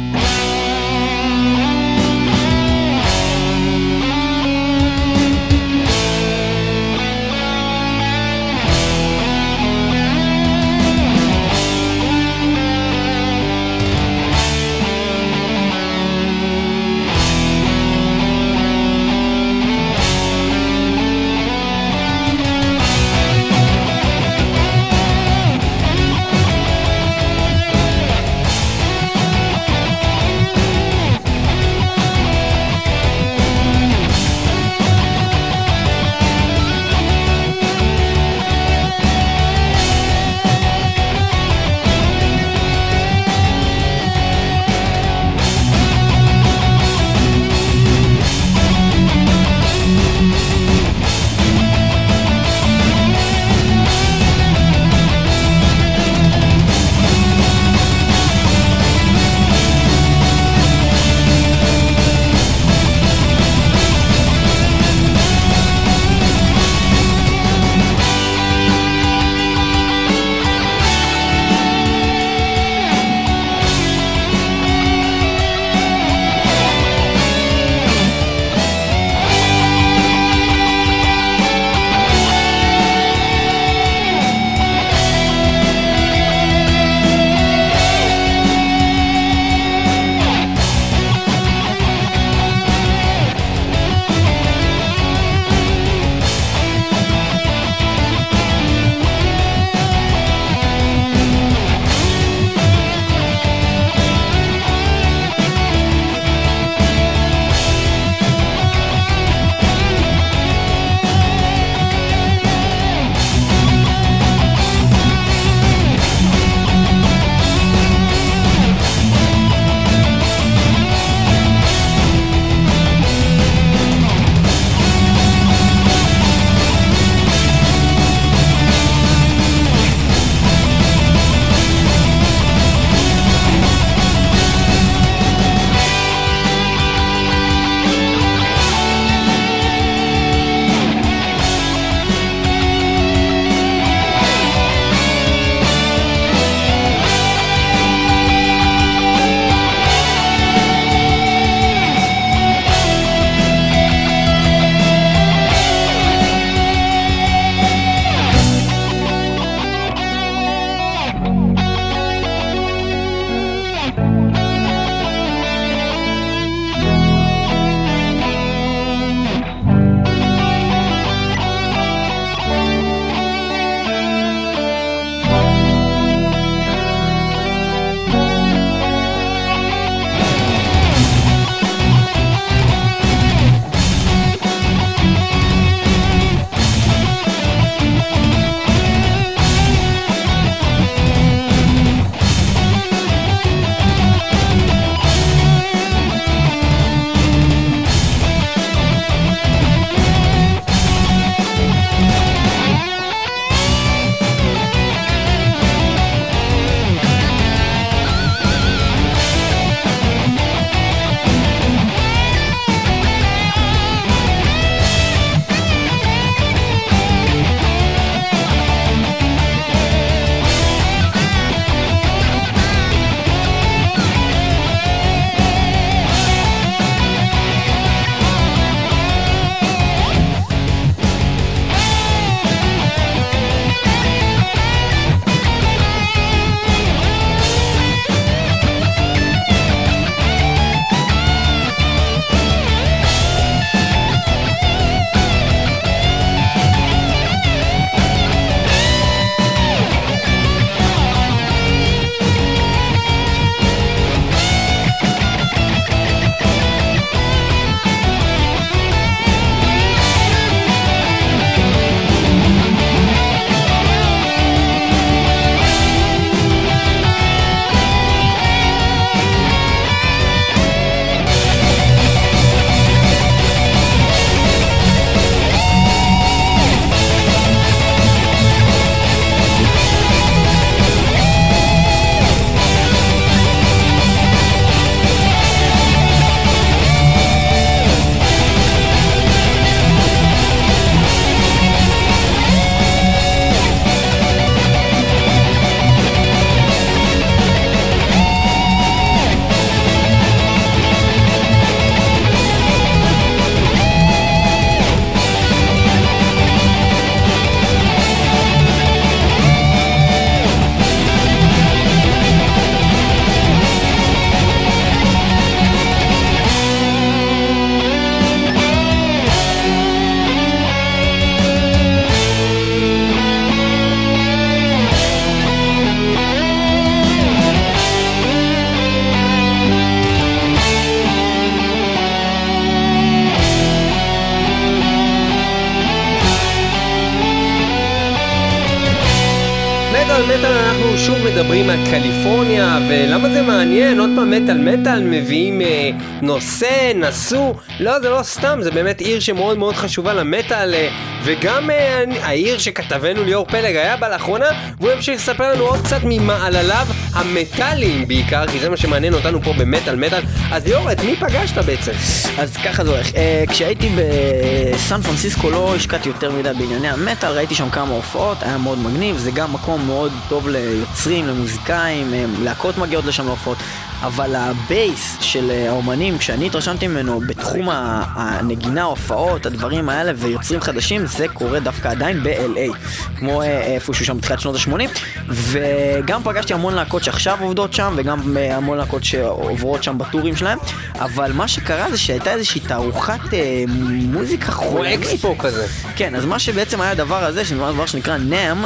[344.93, 345.89] מטאל, מביאים אה,
[346.21, 350.89] נושא, נשוא, לא, זה לא סתם, זה באמת עיר שמאוד מאוד חשובה למטאל, אה,
[351.23, 354.45] וגם אה, העיר שכתבנו ליאור פלג היה בה לאחרונה,
[354.79, 359.53] והוא ימשיך לספר לנו עוד קצת ממעלליו המטאליים בעיקר, כי זה מה שמעניין אותנו פה
[359.53, 360.21] במטאל מטאל.
[360.51, 361.91] אז ליאור, את מי פגשת בעצם?
[362.37, 363.15] אז ככה זה הולך.
[363.15, 368.57] אה, כשהייתי בסן פרנסיסקו לא השקעתי יותר מדי בענייני המטאל, ראיתי שם כמה הופעות, היה
[368.57, 373.57] מאוד מגניב, זה גם מקום מאוד טוב ליוצרים, למוזיקאים, אה, להקות מגיעות לשם להופעות,
[374.03, 377.67] אבל הבייס של אה, האומנים, כשאני התרשמתי ממנו בתחום
[378.15, 382.77] הנגינה, ההופעות, הדברים האלה ויוצרים חדשים, זה קורה דווקא עדיין ב-LA,
[383.19, 384.99] כמו אה, איפשהו שם בתחילת שנות ה-80,
[385.29, 390.57] וגם פגשתי המון להקות שעכשיו עובדות שם, וגם אה, המון להקות שעוברות שם בטורים שלהם,
[390.99, 394.99] אבל מה שקרה זה שהייתה איזושהי תערוכת אה, מוזיקה חולנית.
[394.99, 395.67] אקספו כזה.
[395.95, 398.57] כן, אז מה שבעצם היה הדבר הזה, שזה דבר שנקרא נאם,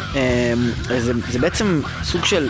[0.87, 2.49] זה, זה בעצם סוג של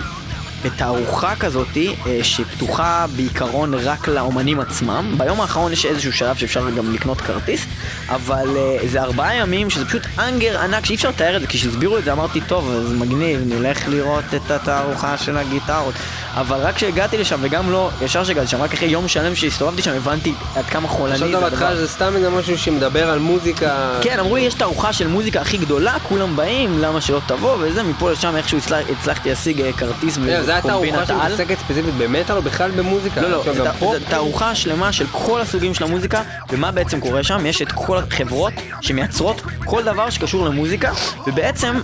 [0.76, 5.14] תערוכה כזאתי אה, שפתוחה בעיקרון רק לאומנים עצמם.
[5.18, 7.66] ביום האחרון יש איזשהו שלב שאפשר גם לקנות כרטיס,
[8.10, 11.58] אבל אה, זה ארבעה ימים שזה פשוט אנגר ענק שאי אפשר לתאר את זה, כי
[11.58, 15.94] כשהסבירו את זה אמרתי, טוב, אז מגניב, נלך לראות את התערוכה של הגיטרות.
[16.36, 19.92] אבל רק כשהגעתי לשם, וגם לא, ישר שהגעתי שם, רק אחרי יום שלם שהסתובבתי שם,
[19.92, 21.76] הבנתי עד כמה חולני זה בהתחלה הדבר.
[21.76, 23.90] שזה סתם איזה משהו שמדבר על מוזיקה.
[24.02, 27.84] כן, אמרו לי, יש תערוכה של מוזיקה הכי גדולה, כולם באים, למה שלא תבוא, וזה,
[27.84, 30.18] מפה לשם איכשהו הצלח- הצלחתי להשיג אה, כרטיס
[30.48, 31.06] זהו, זה היה תערוכה.
[31.06, 33.22] שמתעסקת ספציפית במטאל או בכלל במוזיקה?
[33.22, 33.64] לא, לא, זו?
[33.80, 37.46] זו תערוכה שלמה של כל הסוגים של המוזיקה, ומה בעצם קורה שם?
[37.46, 40.92] יש את כל החברות שמייצרות כל דבר שקשור למוזיקה,
[41.28, 41.82] ובעצם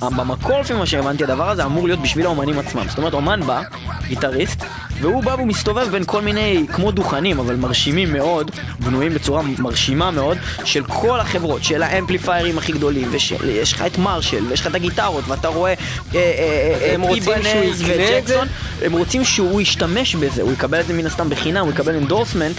[0.00, 2.84] במקור לפי מה שהבנתי הדבר הזה אמור להיות בשביל האומנים עצמם.
[2.88, 3.62] זאת אומרת, אומן בא,
[4.08, 4.64] גיטריסט,
[5.00, 8.50] והוא בא והוא מסתובב בין כל מיני, כמו דוכנים, אבל מרשימים מאוד,
[8.80, 14.44] בנויים בצורה מרשימה מאוד, של כל החברות, של האמפליפיירים הכי גדולים, ויש לך את מרשל,
[14.48, 15.70] ויש לך את הגיטרות, ואתה רואה...
[15.70, 15.74] אה,
[16.14, 17.64] אה, אה, הם רוצים שהוא
[17.98, 18.48] וג'קסון,
[18.82, 22.56] הם רוצים שהוא ישתמש בזה, הוא יקבל את זה מן הסתם בחינם, הוא יקבל endorsement.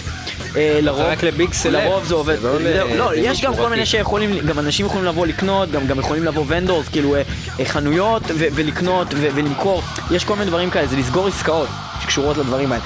[0.56, 1.84] לרוב, רק ל big celeb.
[1.84, 2.60] לרוב זה עובד, לא
[2.96, 3.68] לא, יש גם כל.
[3.68, 7.22] מיני שיכולים, גם אנשים יכולים לבוא לקנות, גם, יכולים לבוא ו endorse, כאילו אה,
[7.60, 11.68] אה, חנויות ולקנות ולמכור, יש כל מיני דברים כאלה, זה לסגור עסקאות
[12.02, 12.84] שקשורות לדברים האלה.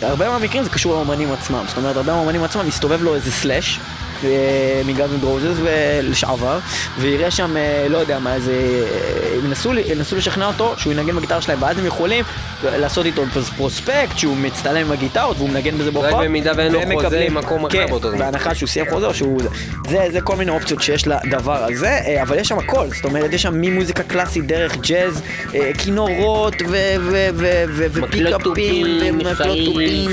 [0.00, 3.80] בהרבה מהמקרים זה קשור לאמנים עצמם, זאת אומרת, הרבה מהאמנים עצמם מסתובב לו איזה סלאש.
[4.86, 6.58] מגז ודרוזס ולשעבר
[6.98, 11.16] ויראה שם אה, לא יודע מה איזה אה, ינסו, ל- ינסו לשכנע אותו שהוא ינגן
[11.16, 12.24] בגיטרה שלהם ואז הם יכולים
[12.64, 13.22] לעשות איתו
[13.56, 17.44] פרוספקט שהוא מצטלם עם הגיטרות והוא מנגן בזה בהופעות במידה ואין לו חוזה מקבלים- עם
[17.44, 18.18] מקום אחר כן, באותו זמן.
[18.18, 19.40] בהנחה שהוא סיים חוזה או שהוא
[19.88, 19.98] זה.
[20.12, 23.42] זה כל מיני אופציות שיש לדבר הזה אה, אבל יש שם הכל זאת אומרת יש
[23.42, 25.22] שם ממוזיקה קלאסית דרך ג'אז
[25.54, 26.54] אה, כינורות
[27.74, 29.58] ופיקאפים ומקלות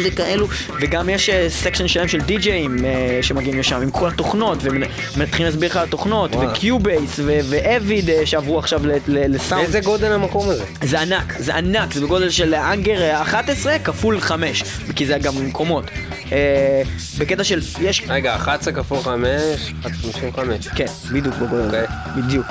[0.06, 0.48] וכאלו
[0.82, 5.70] וגם יש אה, section שלם של די-ג'אים אה, שמגיעים לשם עם כל התוכנות ומתחילים להסביר
[5.70, 6.32] לך על התוכנות.
[6.36, 10.66] וקיובייס ואביד אה, שעברו עכשיו לסאונד איזה גודל המקום הזה?
[10.84, 14.64] זה ענק, זה ענק, זה בגודל של אנגר אה, 11 כפול 5,
[14.96, 15.86] כי זה גם מקומות.
[16.32, 16.82] אה,
[17.18, 20.68] בקטע של, יש, רגע, 11 כפול 5, 155.
[20.68, 22.24] כן, בדיוק בגודל הזה, אוקיי.
[22.24, 22.46] בדיוק.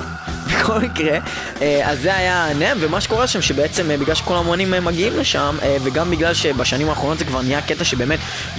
[0.65, 1.19] בכל מקרה,
[1.63, 4.81] אה, אז זה היה ה NAMM, ומה שקורה שם שבעצם אה, בגלל שכל האמנים אה,
[4.81, 8.19] מגיעים לשם, וגם בגלל שבשנים האחרונות זה כבר נהיה קטע שבאמת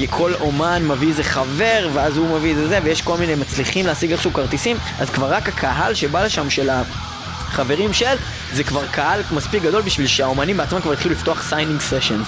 [0.10, 4.12] כל אומן מביא איזה חבר, ואז הוא מביא איזה זה, ויש כל מיני מצליחים להשיג
[4.12, 6.84] איכשהו כרטיסים, אז כבר רק הקהל שבא לשם של ה...
[7.50, 8.16] חברים של,
[8.54, 12.28] זה כבר קהל מספיק גדול בשביל שהאומנים בעצמם כבר התחילו לפתוח signing sessions.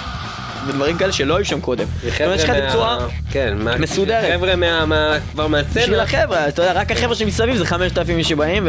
[0.67, 1.85] ודברים כאלה שלא היו שם קודם.
[2.03, 2.97] זאת אומרת, יש לך בצורה
[3.31, 4.33] כן, מסודרת.
[4.33, 5.63] חבר'ה מה- מה- כבר בשביל
[5.97, 6.01] מהסצנה.
[6.03, 8.67] החבר'ה, אתה יודע, רק החבר'ה שמסביב זה 5,000 איש שבאים,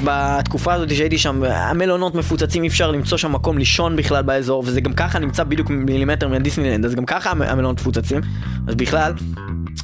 [0.00, 4.80] ובתקופה הזאת שהייתי שם, המלונות מפוצצים, אי אפשר למצוא שם מקום לישון בכלל באזור, וזה
[4.80, 8.20] גם ככה נמצא בדיוק מילימטר מהדיסנילנד, אז גם ככה המ- המלונות מפוצצים,
[8.68, 9.12] אז בכלל.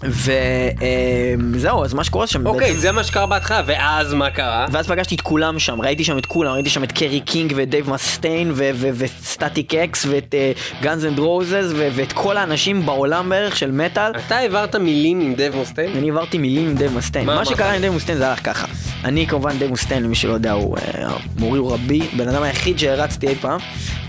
[0.05, 4.67] וזהו, אז מה שקורה שם, אוקיי, זה מה שקרה בהתחלה, ואז מה קרה?
[4.73, 7.91] ואז פגשתי את כולם שם, ראיתי שם את כולם, ראיתי שם את קרי קינג ודייב
[7.91, 10.35] מסטיין וסטטיק אקס ואת
[10.83, 14.13] גאנז אנד רוזס ואת כל האנשים בעולם בערך של מטאל.
[14.27, 15.97] אתה העברת מילים עם דייב מסטיין?
[15.97, 17.27] אני העברתי מילים עם דייב מסטיין.
[17.27, 17.45] מה?
[17.45, 18.67] שקרה עם דייב מסטיין זה הלך ככה.
[19.05, 22.79] אני כמובן דייב מסטיין, למי שלא יודע, הוא אה, מורי הוא רבי, בן אדם היחיד
[22.79, 23.61] שהרצתי אי פעם.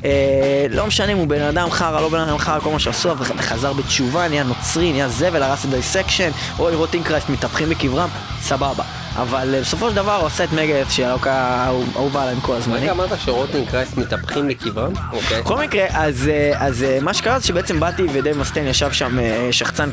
[0.05, 3.11] אה, לא משנה אם הוא בן אדם חרא, לא בן אדם חרא, כל מה שעשו,
[3.11, 6.29] אבל חזר בתשובה, נהיה נוצרי, נהיה זבל, הרס את דיסקשן,
[6.59, 8.09] או לראות אינ קרייסט מתהפכים בקברם,
[8.41, 8.83] סבבה.
[9.15, 12.83] אבל אה, בסופו של דבר הוא עשה את מגה שהלוקה אהובה עליהם כל הזמנים.
[12.83, 14.93] רגע, אמרת ש Rotting Christ מתהפכים לקברם?
[15.11, 15.41] אוקיי.
[15.41, 19.17] בכל מקרה, אז, אה, אז אה, מה שקרה זה שבעצם באתי ודייב מסטיין ישב שם
[19.51, 19.89] שחצן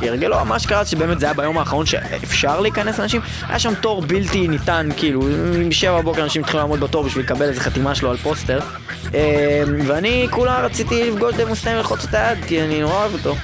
[0.00, 4.02] כהרגלו, מה שקרה זה שבאמת זה היה ביום האחרון שאפשר להיכנס לאנשים, היה שם תור
[4.02, 5.20] בלתי ניתן, כאילו,
[5.68, 8.60] בשבע בבוקר אנשים התחילו לעמוד בתור בשביל לקבל איזה חתימה שלו על פוסטר,
[9.86, 13.36] ואני כולה רציתי לפגוש דייב מסטיין וללחוץ את היד, כי אני נורא אוהב אותו.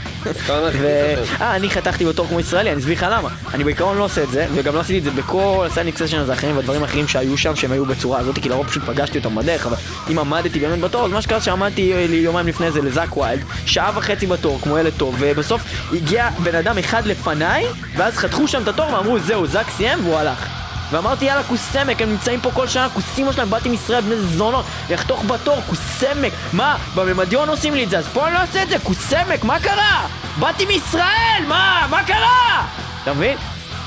[1.40, 3.28] אה, אני חתכתי בתור כמו ישראלי, אני אסביר לך למה.
[3.54, 6.18] אני בעיקרון לא עושה את זה, וגם לא עשיתי את זה בכל ה signing session
[6.18, 9.34] הזה האחרים והדברים האחרים שהיו שם, שהם היו בצורה הזאת, כי לרוב פשוט פגשתי אותם
[9.34, 9.76] בדרך, אבל
[10.10, 13.90] אם עמדתי באמת בתור, אז מה שקרה שעמדתי אה, יומיים לפני זה לזאק ויילד, שעה
[13.94, 17.64] וחצי בתור, כמו ילד טוב, ובסוף הגיע בן אדם אחד לפניי,
[17.96, 20.48] ואז חתכו שם את התור ואמרו, זהו, זאק סיים והוא הלך.
[20.90, 25.24] ואמרתי יאללה כוסמק, הם נמצאים פה כל שנה, כוסימו שלהם, באתי מישראל בני זונות, לחתוך
[25.24, 28.78] בתור, כוסמק, מה, במדיום עושים לי את זה, אז פה אני לא אעשה את זה,
[28.78, 30.06] כוסמק, מה קרה?
[30.38, 32.66] באתי מישראל, מה, מה קרה?
[33.02, 33.36] אתה מבין?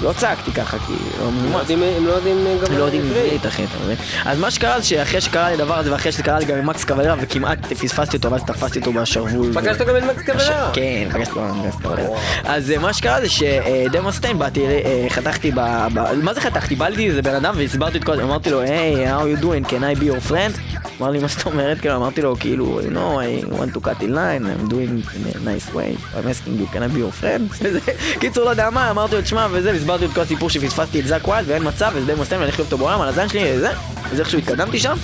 [0.02, 1.58] לא צעקתי ככה, כי לא הם לא.
[1.58, 2.38] יודעים- הם לא יודעים
[2.68, 3.96] גם לא יודעים עברית אחי, אתה מבין?
[4.26, 6.66] אז מה שקרה זה שאחרי שקרה לי הדבר הזה ואחרי שזה קרה לי גם עם
[6.66, 9.54] מקס קבלרה וכמעט פספסתי אותו ואז תפסתי אותו בשרוול.
[9.54, 10.70] פגשת גם את מקס קבלרה?
[10.74, 12.18] כן, פגשתי גם את מקס קבלרה.
[12.44, 15.60] אז אה, מה שקרה זה שדייב מסטיין באתי, אה, חתכתי ב...
[16.24, 16.76] מה זה חתכתי?
[16.76, 19.70] בא לי איזה בן אדם והסברתי את כל זה, אמרתי לו, היי, how you doing,
[19.70, 20.60] can I be your friend?
[21.02, 21.80] אמר לי, מה זאת אומרת?
[21.80, 25.40] כאילו, אמרתי לו, כאילו, know, I want to cut in line, I'm doing in a
[25.40, 27.66] nice way, I'm asking you, can I be your friend?
[28.22, 31.08] קיצור, לא יודע מה, אמרתי לו, תשמע, וזה, והסברתי לו את כל הסיפור שפספסתי את
[31.08, 33.70] זאק ווילד, ואין מצב, וזה דייב מסטיין, ואני הולך אותו בעולם, על הזין שלי, וזה,
[34.12, 34.98] אז איכשהו התקדמתי שם.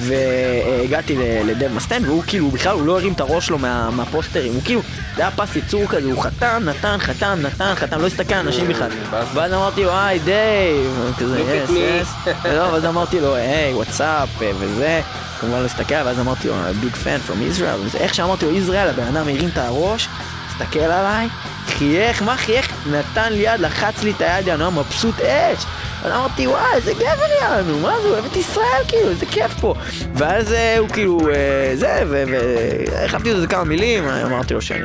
[0.00, 4.52] והגעתי ל- לדייב מסטיין והוא כאילו בכלל הוא לא הרים את הראש שלו מה, מהפוסטרים
[4.54, 4.80] הוא כאילו
[5.16, 8.68] זה היה פס ייצור כזה הוא חתם נתן חתם נתן חתם לא הסתכל על אנשים
[8.68, 8.88] בכלל
[9.34, 12.08] ואז אמרתי לו היי דייב כזה yes me." yes
[12.42, 15.00] ואז אמרתי לו hi what's up וזה
[15.40, 19.02] כמובן לא הסתכל ואז אמרתי לו big fan from Israel איך שאמרתי לו ישראל הבן
[19.06, 20.08] אדם הרים את הראש
[20.54, 21.28] הסתכל עליי
[21.66, 22.72] חייך מה חייך?
[22.86, 25.64] נתן לי יד לחץ לי את היד יענו מבסוט אש.
[26.04, 29.60] אז אמרתי וואי איזה גבר יענו מה זה הוא אוהב את ישראל כאילו איזה כיף
[29.60, 29.74] פה.
[30.14, 34.84] ואז אה, הוא כאילו אה, זה והחלפתי לו איזה כמה מילים אמרתי לו שאני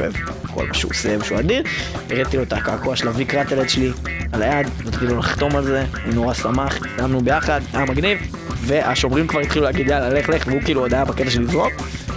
[0.00, 0.12] אוהב
[0.54, 1.62] כל מה שהוא עושה ושהוא אדיר.
[2.10, 3.92] הראיתי לו את הקעקוע של הוויק רטלד שלי
[4.32, 8.18] על היד נתתי לו לחתום על זה הוא נורא שמח סיימנו ביחד היה מגניב
[8.60, 11.72] והשומרים כבר התחילו להגיד יאללה לך לך והוא כאילו עוד היה בקטע של לזרוק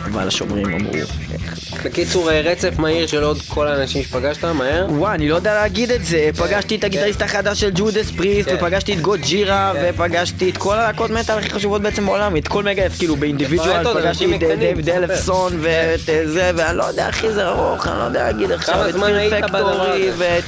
[0.06, 5.16] אבל השומרים אמרו "לך, בקיצור אה, רצף מהיר של עוד כל האנשים שפגשת מהר וואי,
[5.16, 6.30] אני לא יודע להגיד את זה.
[6.38, 8.50] פגשתי את הגיטריסט החדש של ג'ודס פריסט.
[8.56, 9.74] ופגשתי את גוג'ירה.
[9.84, 14.36] ופגשתי את כל הלהקות מטאל הכי חשובות בעצם בעולם, את כל מגה כאילו באינדיבידואל, פגשתי
[14.36, 14.96] את אה, תספר.
[14.98, 18.90] אלפסון, ואת אה, זה, ואני לא יודע, אחי, זה ארוך, אני לא יודע להגיד עכשיו,
[18.90, 20.18] את זמן היית פיר בדבר פקטורי, הזה?
[20.18, 20.44] ואת...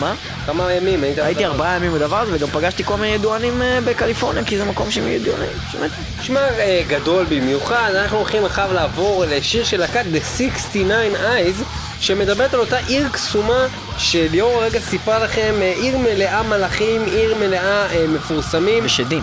[0.00, 0.14] מה?
[0.46, 1.44] כמה ימים היית הייתי?
[1.44, 5.08] ארבעה ימים בדבר הזה, וגם פגשתי כל מיני ידוענים אה, בקליפורניה, כי זה מקום שהם
[5.08, 5.90] ידוענים, באמת.
[6.20, 11.64] נשמע אה, גדול במיוחד, אנחנו הולכים עכשיו לעבור לשיר של להקת The 69 Eyes
[12.00, 13.66] שמדברת על אותה עיר קסומה
[13.98, 19.22] שליאור הרגע סיפרה לכם, אה, עיר מלאה מלאכים, עיר מלאה אה, מפורסמים ושדים.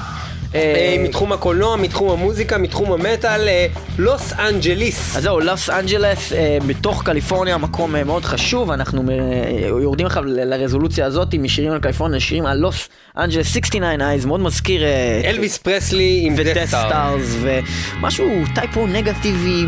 [0.56, 6.58] אה, מתחום הקולנוע, מתחום המוזיקה, מתחום המטאל, אה, לוס אנג'ליס אז זהו, לוס אנג'לס, אה,
[6.68, 9.16] בתוך קליפורניה, מקום אה, מאוד חשוב, אנחנו אה,
[9.82, 14.84] יורדים עכשיו לרזולוציה הזאת משירים על קליפורניה, שירים על לוס אנג'לס 69 Eyes, מאוד מזכיר...
[14.84, 16.88] אה, אלוויס פרסלי עם ו That Star.
[16.88, 17.36] Stars,
[18.00, 18.26] ומשהו
[18.56, 19.66] Type O Negative.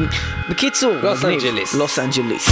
[0.50, 1.26] בקיצור, לוס.
[1.26, 1.74] אנג'ליס.
[1.74, 2.48] לוס אנג'ליס.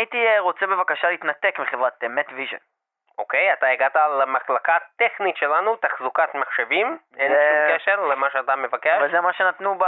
[0.00, 2.56] הייתי אה, רוצה בבקשה להתנתק מחברת נטוויז'ן.
[3.18, 8.96] אוקיי, אתה הגעת למחלקה הטכנית שלנו, תחזוקת מחשבים, אין שום קשר למה שאתה מבקש.
[8.98, 9.84] אבל זה מה שנתנו ב...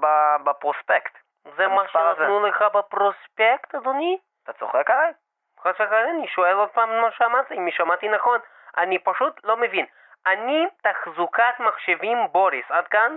[0.00, 0.06] ב...
[0.44, 1.18] בפרוספקט.
[1.56, 1.90] זה מה הזה.
[1.92, 4.18] שנתנו לך בפרוספקט, אדוני?
[4.44, 5.12] אתה צוחק עליי?
[5.60, 8.38] חס וחלילה, אני שואל עוד פעם מה שאמרת, אם שמעתי נכון.
[8.76, 9.86] אני פשוט לא מבין.
[10.26, 13.16] אני תחזוקת מחשבים בוריס, עד כאן?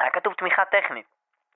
[0.00, 1.06] היה כתוב תמיכה טכנית.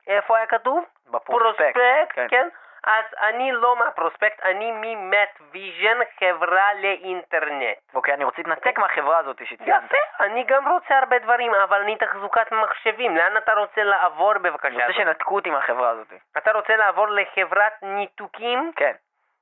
[0.06, 0.84] איפה היה כתוב?
[1.10, 1.74] בפרוספקט.
[1.74, 2.48] פרוספקט, כן.
[2.86, 7.76] אז אני לא מהפרוספקט, אני מנטוויז'ן, חברה לאינטרנט.
[7.94, 9.82] אוקיי, אני רוצה להתנתק מהחברה הזאת שציינת.
[9.84, 13.16] יפה, אני גם רוצה הרבה דברים, אבל אני תחזוקת מחשבים.
[13.16, 14.86] לאן אתה רוצה לעבור אני בבקשה?
[14.86, 16.12] רוצה שנתקו אותי מהחברה הזאת.
[16.36, 18.72] אתה רוצה לעבור לחברת ניתוקים?
[18.76, 18.92] כן.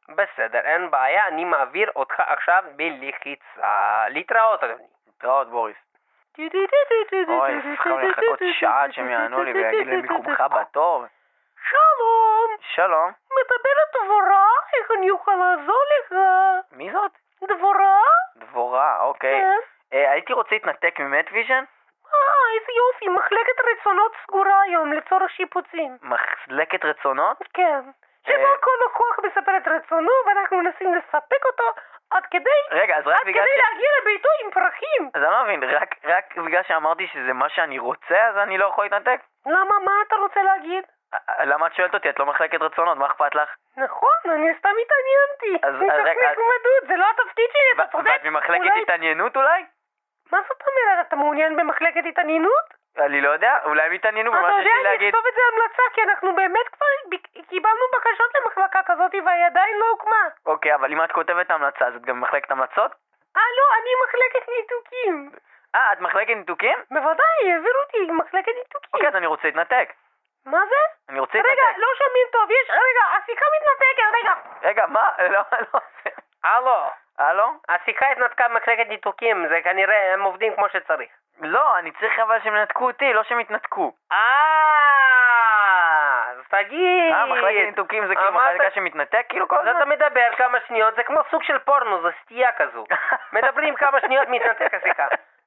[0.09, 4.05] בסדר, אין בעיה, אני מעביר אותך עכשיו בלחיצה.
[4.09, 4.85] להתראות, אדוני.
[5.07, 5.77] להתראות בוריס.
[7.29, 11.05] אוי, צריכה לחכות שעה עד שהם יענו לי ויגיד לי מיקומך בתור.
[11.69, 14.47] שלום, שלום, מדברת דבורה,
[14.77, 16.17] איך אני אוכל לעזור לך?
[16.73, 17.13] מי זאת?
[17.49, 18.01] דבורה?
[18.37, 19.41] דבורה, אוקיי.
[19.41, 19.59] כן.
[19.93, 21.65] אה, הייתי רוצה להתנתק מנטוויז'ן?
[22.15, 25.97] אה, איזה יופי, מחלקת רצונות סגורה היום לצורך שיפוצים.
[26.03, 27.37] מחלקת רצונות?
[27.55, 27.81] כן.
[27.87, 28.33] אה.
[28.33, 31.65] שבו כל לקוח מספר את רצונו ואנחנו מנסים לספק אותו
[32.11, 32.61] עד כדי...
[32.71, 33.59] רגע, אז רק עד בגלל כדי ש...
[33.59, 35.11] להגיע לביתו עם פרחים.
[35.15, 38.67] אז אני לא מבין, רק, רק בגלל שאמרתי שזה מה שאני רוצה, אז אני לא
[38.67, 39.21] יכול להתנתק?
[39.47, 40.85] למה, מה אתה רוצה להגיד?
[41.41, 42.11] למה את שואלת אותי?
[42.11, 43.49] את לא מחלקת רצונות, מה אכפת לך?
[43.77, 45.67] נכון, אני סתם התעניינתי.
[45.67, 48.11] אז- רגע, נחמדות, זה לא התפקיד שלי, אתה צודק.
[48.11, 49.65] ואת ממחלקת התעניינות אולי?
[50.33, 51.07] מה זאת אומרת?
[51.07, 52.65] אתה מעוניין במחלקת התעניינות?
[52.99, 55.15] אני לא יודע, אולי הם יתעניינו במה אתה שיש יודע, לי אני להגיד.
[55.15, 56.87] אכתוב את זה המלצה, כי אנחנו באמת כבר
[57.49, 60.25] קיבלנו בקשות למחלקה כזאת והיא עדיין לא הוקמה.
[60.47, 62.91] אוקיי, אבל אם את כותבת המלצה, אז את גם מחלקת המלצות?
[63.37, 65.31] אה, לא, אני מחלקת ניתוקים.
[65.75, 66.79] אה, את מחלקת ניתוקים?
[66.91, 68.91] בוודאי, העבירו אותי מחלקת ניתוקים.
[68.95, 69.93] אוקיי, אז אני רוצה להתנתק.
[70.47, 70.75] מה זה?
[71.09, 71.79] אני רוצה רגע, להתנתק.
[71.79, 72.71] לא שומעים טוב, יש...
[72.71, 74.35] רגע, השיחה מתנתקת, רגע.
[74.69, 75.09] רגע, מה?
[75.35, 75.41] לא,
[75.75, 75.81] לא.
[76.45, 77.53] הלו, הלו?
[77.69, 81.11] השיחה התנתקה במחלקת ניתוקים, זה כנראה, הם עובדים כמו שצריך.
[81.41, 83.93] לא, אני צריך אבל שהם ינתקו אותי, לא שהם יתנתקו.
[84.13, 84.19] אה,
[86.31, 87.13] אז תגיד.
[87.13, 89.89] אה, מחלקת ניתוקים זה כאילו אמרת- מחלקה שמתנתק כאילו כל אז אתה הזמן?
[89.89, 92.85] מדבר כמה שניות, זה כמו סוג של פורנו, זה סטייה כזו.
[93.33, 95.07] מדברים כמה שניות, מתנתק השיחה.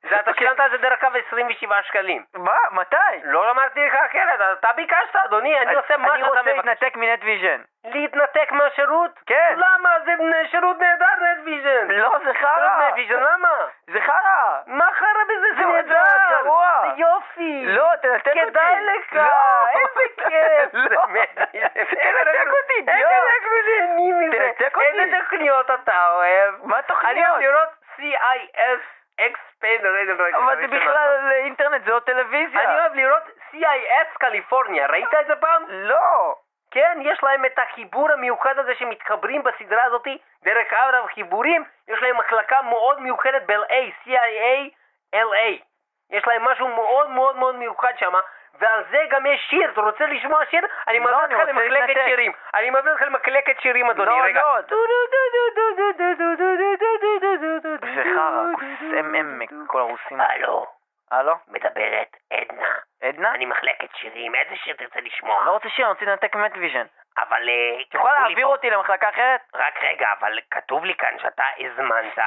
[0.10, 2.24] זה אתה שילמת על זה דרך קו 27 שקלים.
[2.36, 2.58] מה?
[2.72, 2.95] מתי?
[3.24, 6.56] לא אמרתי לך אחרת, אתה ביקשת, אדוני, אני עושה מה אני שאתה רוצה מבקש.
[6.68, 7.61] להתנתק מנטוויז'ן.
[7.86, 9.12] להתנתק מהשירות?
[9.26, 9.54] כן.
[9.58, 9.89] למה?
[10.06, 10.14] זה
[10.51, 11.88] שירות נהדר, נטוויז'ן.
[11.89, 12.88] לא, זה חרא.
[12.88, 13.49] נטוויז'ן, למה?
[13.88, 14.60] זה חרא.
[14.68, 15.47] מה חרא בזה?
[15.56, 16.04] זה זה- נהדר.
[16.43, 17.66] זה יופי.
[17.66, 18.39] לא, תנתק אותי.
[18.51, 19.14] כדאי לך.
[19.14, 19.24] לא.
[19.70, 20.74] איזה כיף.
[20.91, 21.06] לא.
[24.32, 26.54] תנתק אותי, איזה תוכניות אתה אוהב?
[26.64, 27.30] מה אני תוכניות?
[27.30, 30.38] אוהב לראות CIS אקספיין רגע רגע.
[30.38, 32.63] אבל זה בכלל אינטרנט, זה לא טלוויזיה.
[32.63, 35.63] אני אוהב לראות CIS קליפורניה, ראית את זה פעם?
[35.67, 36.36] לא.
[36.71, 40.07] כן, יש להם את החיבור המיוחד הזה שמתחברים בסדרה הזאת
[40.43, 44.69] דרך אגב חיבורים, יש להם מחלקה מאוד מיוחדת ב-LA, CIA,
[45.15, 45.61] LA.
[46.09, 48.13] יש להם משהו מאוד מאוד מאוד מיוחד שם,
[48.60, 50.66] ועל זה גם יש שיר, אתה רוצה לשמוע שיר?
[50.88, 52.06] אני לא, מעביר אותך למחלקת להתנתק.
[52.06, 52.32] שירים.
[52.56, 54.41] אני מעביר אותך למחלקת שירים, אדוני, לא, רגע.
[54.41, 54.62] לא.
[57.95, 58.43] זה חרא.
[58.97, 60.22] הם הם כל הרוסים.
[60.22, 60.66] הלו,
[61.12, 61.36] הלו?
[61.47, 62.68] מדברת עדנה.
[63.04, 63.32] עדנה?
[63.32, 65.45] אני מחלקת שירים, איזה שיר תרצה לשמוע?
[65.45, 66.86] לא רוצה שיר, אני רוצה לנתק מטוויז'ן.
[67.18, 67.49] אבל...
[67.49, 69.41] אה, את יכולה להעביר אותי למחלקה אחרת?
[69.54, 72.18] רק רגע, אבל כתוב לי כאן שאתה הזמנת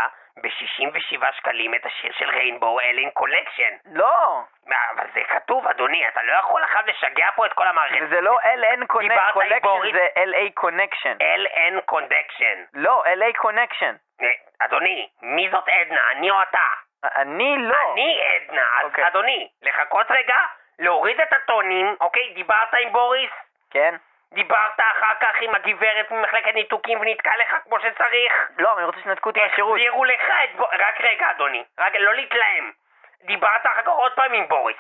[0.43, 3.74] ב-67 שקלים את השיר של Rainbow LA Connection.
[3.93, 4.43] לא!
[4.66, 7.97] אבל זה כתוב, אדוני, אתה לא יכול עכשיו לשגע פה את כל המערכת.
[8.03, 9.95] וזה לא LN Connection, בוריס?
[9.95, 11.16] זה LA Connection.
[11.20, 12.64] LN Connection.
[12.74, 13.95] לא, LA Connection.
[14.22, 14.26] אה,
[14.59, 16.01] אדוני, מי זאת עדנה?
[16.11, 16.66] אני או אתה?
[17.05, 17.93] אני לא.
[17.93, 19.07] אני עדנה, אז אוקיי.
[19.07, 20.37] אדוני, לחכות רגע,
[20.78, 22.32] להוריד את הטונים, אוקיי?
[22.34, 23.30] דיברת עם בוריס?
[23.70, 23.95] כן?
[24.33, 28.33] דיברת אחר כך עם הגברת ממחלקת ניתוקים ונתקע לך כמו שצריך?
[28.59, 29.77] לא, אני רוצה שנתקו אותי מהשירות.
[29.77, 30.81] החזירו לך את בוריס...
[30.81, 31.64] רק רגע, אדוני.
[31.79, 32.72] רק לא להתלהם.
[33.22, 34.77] דיברת אחר כך עוד פעם עם בוריס.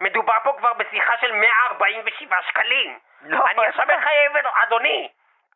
[0.00, 2.98] מדובר פה כבר בשיחה של 147 שקלים.
[3.22, 4.44] לא, אני עכשיו מחייב את...
[4.62, 5.08] אדוני,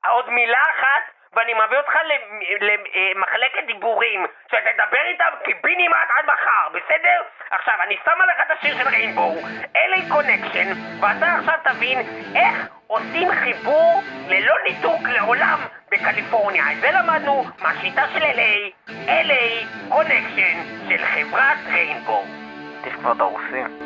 [0.09, 1.03] עוד מילה אחת,
[1.33, 1.95] ואני מביא אותך
[2.61, 7.23] למחלקת דיבורים, שתדבר איתם קיבינימט עד מחר, בסדר?
[7.51, 9.35] עכשיו, אני שמה לך את השיר של Rainbow,
[9.75, 10.69] LA Connection,
[11.01, 11.99] ואתה עכשיו תבין
[12.37, 15.59] איך עושים חיבור ללא ניתוק לעולם
[15.93, 16.73] בקליפורניה.
[16.73, 21.59] את זה למדנו מהשיטה של LA, LA קונקשן של חברת
[22.97, 23.82] כבר את הרוסים.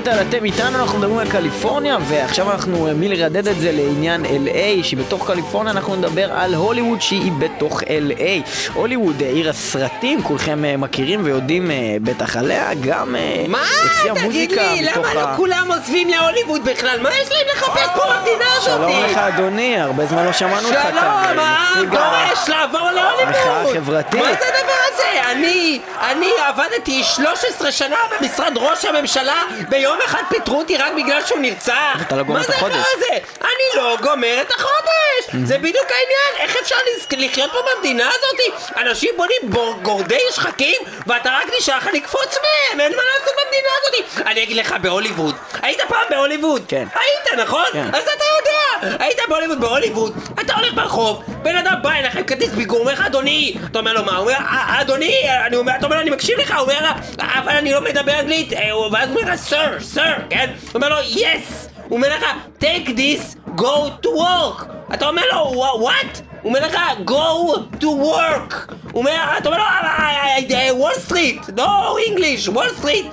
[0.00, 4.84] במטאל, אתם איתנו, אנחנו מדברים על קליפורניה, ועכשיו אנחנו אה, מלרדד את זה לעניין LA,
[4.84, 8.48] שבתוך קליפורניה אנחנו נדבר על הוליווד שהיא בתוך LA.
[8.74, 11.70] הוליווד, אה, עיר הסרטים, כולכם אה, מכירים ויודעים
[12.02, 13.58] בטח עליה, גם אה, מה?
[13.82, 15.36] הוציאה תגיד מוזיקה לי, מתוך למה לא ה...
[15.36, 16.98] כולם עוזבים להוליווד בכלל?
[17.02, 18.64] מה יש להם לחפש פה במדינה הזאת?
[18.76, 20.90] שלום לך אדוני, הרבה זמן לא שמענו אותך כאן.
[20.90, 21.38] שלום, העם
[21.78, 23.20] נציג ה- דורש לעבור להוליווד!
[23.26, 24.20] המחאה החברתית.
[24.20, 25.30] מה זה הדבר הזה?
[25.32, 31.38] אני, אני עבדתי 13 שנה במשרד ראש הממשלה, ביום אחד פיטרו אותי רק בגלל שהוא
[31.40, 31.96] נרצח.
[32.06, 32.74] אתה לא גומר את מה החודש.
[32.74, 33.18] זה הדבר הזה?
[33.40, 35.44] אני לא גומר את החודש!
[35.48, 36.76] זה בדיוק העניין, איך אפשר
[37.16, 38.60] לחיות פה במדינה הזאת?
[38.76, 39.40] אנשים בונים
[39.82, 40.76] גורדי שחקים,
[41.06, 44.26] ואתה רק נשאר לך לקפוץ מהם, אין מה לעשות במדינה הזאת!
[44.26, 46.62] אני אגיד לך, בהוליווד, היית פעם בהוליווד?
[46.68, 46.86] כן.
[46.94, 47.64] היית, נכון?
[47.72, 47.86] כן.
[47.92, 52.50] אז אתה יודע, היית בהוליווד, בהוליווד, אתה הולך ברחוב, בן אדם בא אליך עם כרטיס
[52.50, 55.14] ביקור, אומר לך אדוני, אתה אומר לו מה, הוא אומר, "אה, אדוני,
[55.46, 58.78] אני אומר, אתה אומר אני מקשיב לך, הוא אומר, אבל אני לא מדבר אנגלית, אה,
[58.92, 60.50] ואז הוא אומר sir, sir, כן?
[60.62, 62.24] הוא אומר לו, yes, הוא אומר לך,
[62.60, 64.64] take this, go to work,
[64.94, 66.29] אתה אומר לו, what?
[66.42, 66.76] הוא אומר לך,
[67.06, 73.06] go to work, הוא אומר, אתה אומר לו, וול סטריט, לא English, וול סטריט,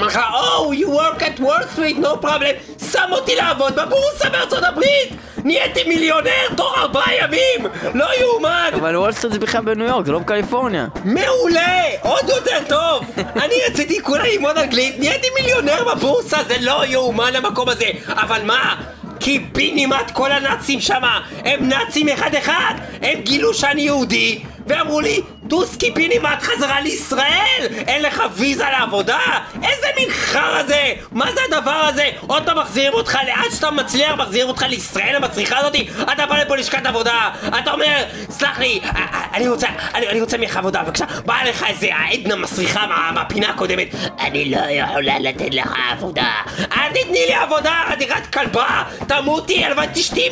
[0.00, 2.82] אומר לך, Oh, you work at Wall Street, no problem.
[2.92, 5.08] שם אותי לעבוד בבורסה בארצות הברית!
[5.44, 7.66] נהייתי מיליונר תוך ארבעה ימים!
[7.94, 8.70] לא יאומן!
[8.74, 10.86] אבל וול סטריט זה בכלל בניו יורק, זה לא בקליפורניה.
[11.04, 11.82] מעולה!
[12.02, 13.04] עוד יותר טוב!
[13.44, 17.86] אני רציתי כולה ללמוד אנגלית, נהייתי מיליונר בבורסה, זה לא יאומן המקום הזה!
[18.08, 18.74] אבל מה?
[19.20, 21.20] קיבינימט כל הנאצים שמה!
[21.44, 22.74] הם נאצים אחד אחד!
[23.02, 27.66] הם גילו שאני יהודי, ואמרו לי, טוס קיבינימט חזרה לישראל!
[27.86, 29.18] אין לך ויזה לעבודה?
[29.62, 30.92] איזה מין חרא זה?
[31.12, 32.04] מה זה הדבר הזה?
[32.26, 35.88] עוד פעם מחזירים אותך לאן שאתה מצליח, מחזירים אותך לישראל המצליחה הזאתי?
[36.12, 40.20] אתה בא לפה לשכת עבודה, אתה אומר, סלח לי, א- א- אני רוצה, אני, אני
[40.20, 43.88] רוצה ממך עבודה, בבקשה, באה לך איזה עדנה מסריחה מה, מהפינה הקודמת,
[44.20, 46.30] אני לא יכולה לתת לך עבודה,
[46.76, 50.28] אל תתני לי עבודה, חתיכת כלבה, תמותי, הלוואי תשתי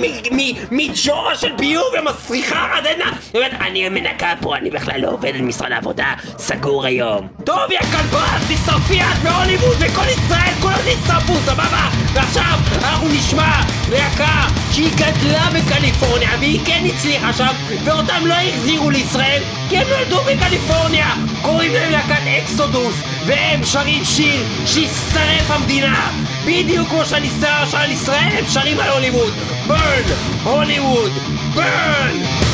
[0.71, 5.73] מג'ורה של ביוב ומסריחה עדנה, היא אומרת, אני מנקה פה, אני בכלל לא עובדת במשרד
[5.73, 7.29] העבודה, סגור היום.
[7.45, 11.89] טוב, יא כלבה, תשרפי את בהוליווד וכל ישראל, כולם נשרפו, סבבה?
[12.13, 13.61] ועכשיו אנחנו נשמע
[13.91, 17.53] להקה שהיא גדלה בקליפורניה והיא כן הצליחה שם
[17.85, 21.07] ואותם לא החזירו לישראל כי הם נולדו בקליפורניה
[21.43, 22.95] קוראים להם להקת אקסודוס
[23.27, 26.11] והם שרים שיר שישרף המדינה
[26.47, 29.33] בדיוק כמו שאני שר על ישראל הם שרים על הוליווד
[29.67, 30.03] ברן!
[30.45, 31.13] הוליווד!
[31.55, 32.48] ברן!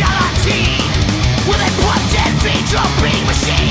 [0.00, 0.80] reality
[1.46, 3.69] Will they put and feet your brain machine?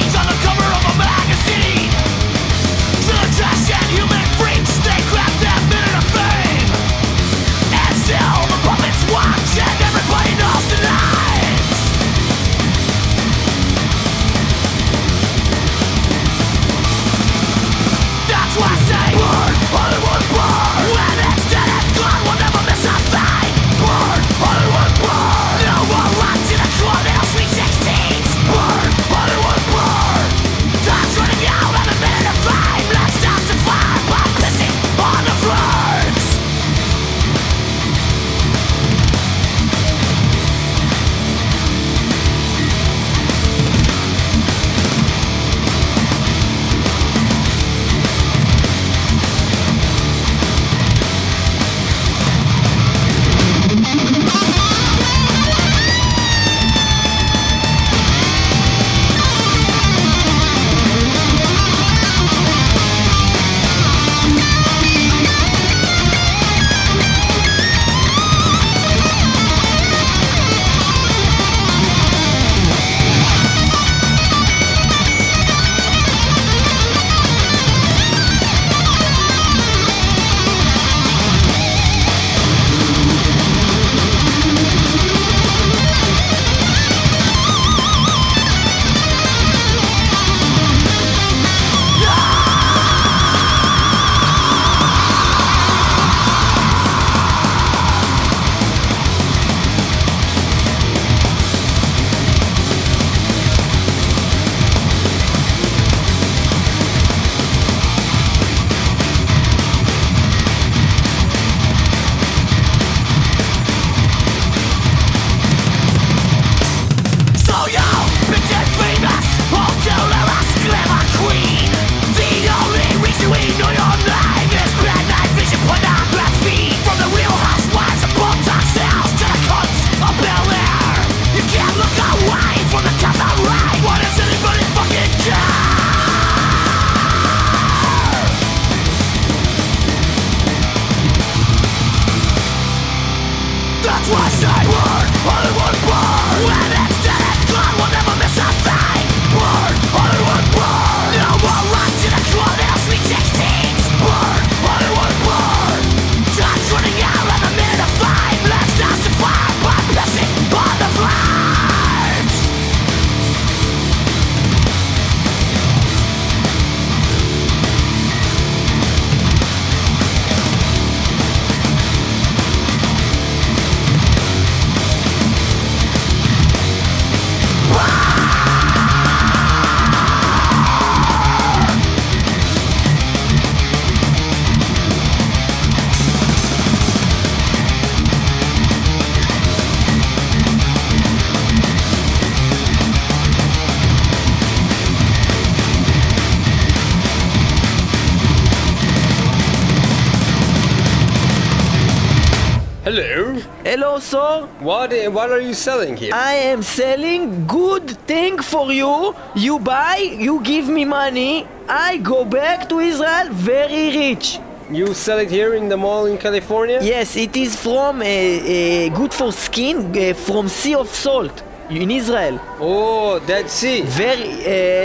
[205.19, 206.13] What are you selling here?
[206.13, 209.13] I am selling good thing for you.
[209.35, 211.45] You buy, you give me money.
[211.67, 214.39] I go back to Israel very rich.
[214.71, 216.79] You sell it here in the mall in California?
[216.81, 221.91] Yes, it is from uh, uh, good for skin uh, from Sea of Salt in
[221.91, 222.39] Israel.
[222.61, 223.81] Oh, Dead Sea.
[223.81, 224.29] Very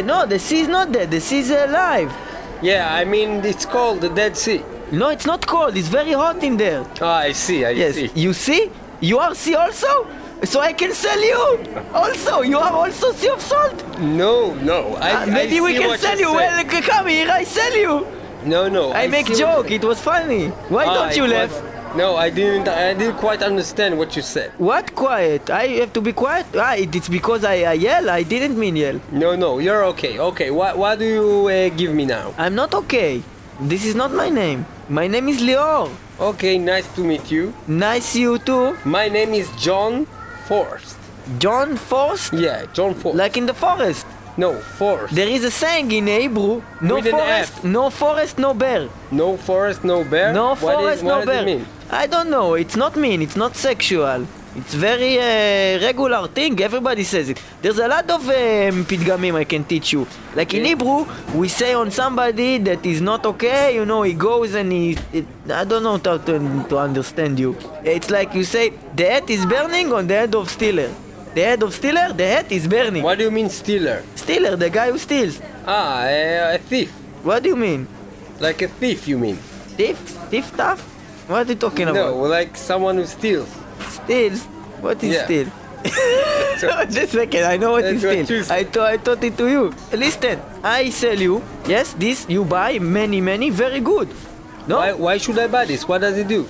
[0.01, 1.13] uh, no, the sea is not dead.
[1.13, 2.11] The sea is alive.
[2.61, 4.61] Yeah, I mean it's called the Dead Sea.
[4.91, 5.77] No, it's not cold.
[5.77, 6.83] It's very hot in there.
[7.01, 7.65] Ah, I see.
[7.65, 8.11] I Yes, see.
[8.17, 8.63] you see?
[9.01, 9.93] You are sea also?
[10.45, 11.59] So I can sell you
[11.95, 12.43] also.
[12.43, 13.99] You are also Sea of Salt.
[13.99, 14.95] No, no.
[15.01, 16.33] I, Uh, maybe I we can sell you.
[16.35, 17.31] Well, come here.
[17.31, 18.07] I sell you.
[18.45, 18.93] No, no.
[18.93, 19.71] I, make joke.
[19.71, 20.49] It was funny.
[20.69, 21.55] Why Ah, don't you was- laugh?
[21.97, 22.67] No, I didn't.
[22.69, 24.51] I didn't quite understand what you said.
[24.59, 25.49] What quiet?
[25.49, 26.45] I have to be quiet.
[26.59, 28.11] Ah, it's because I, I yell.
[28.11, 28.99] I didn't mean yell.
[29.13, 29.59] No, no.
[29.61, 30.19] You're okay.
[30.19, 30.51] Okay.
[30.51, 32.35] What What do you uh, give me now?
[32.37, 33.23] I'm not okay.
[33.61, 34.67] This is not my name.
[34.91, 35.89] My name is Leo.
[36.19, 36.59] Okay.
[36.59, 37.55] Nice to meet you.
[37.71, 38.75] Nice to you too.
[38.85, 40.05] My name is John
[40.49, 40.97] Forst.
[41.39, 42.33] John Forest?
[42.35, 43.17] Yeah, John Forest.
[43.19, 44.07] Like in the forest.
[44.37, 45.15] no, forest.
[45.15, 46.63] There is a saying in Hebrew.
[46.81, 47.65] No forest.
[47.65, 48.39] No forest.
[48.39, 48.89] No bear.
[49.11, 50.33] No forest, no bear.
[50.33, 51.61] No What is- forest, what no bear.
[51.91, 52.55] I don't know.
[52.55, 53.23] It's not mean.
[53.23, 54.27] It's not sexual.
[54.57, 56.61] It's very uh, regular thing.
[56.61, 57.43] Everybody says it.
[57.61, 60.07] There's a lot of um, pidgamim I can teach you.
[60.37, 63.75] Like in Hebrew, we say on somebody that is not okay.
[63.75, 64.97] You know, he goes and he.
[65.13, 67.57] It, I don't know how to, to understand you.
[67.83, 70.91] It's like you say the head is burning on the head of stealer.
[71.35, 73.03] The head of stealer, the head is burning.
[73.03, 74.05] What do you mean stealer?
[74.15, 75.41] Stealer, the guy who steals.
[75.67, 76.93] Ah, uh, a thief.
[77.25, 77.89] What do you mean?
[78.39, 79.35] Like a thief, you mean?
[79.75, 79.99] Thief?
[80.31, 80.81] Thief tough?
[81.27, 82.15] What are you talking about?
[82.15, 83.49] No, like someone who steals.
[83.89, 84.45] Steals?
[84.81, 85.25] What is Yeah.
[85.25, 85.49] steal?
[86.89, 88.45] Just a second, I know what is steal.
[88.51, 89.73] I, thought I taught it to you.
[89.93, 94.09] Listen, I sell you, yes, this you buy many, many, very good.
[94.67, 95.87] No, Why, why should I buy this?
[95.87, 96.47] What does it do?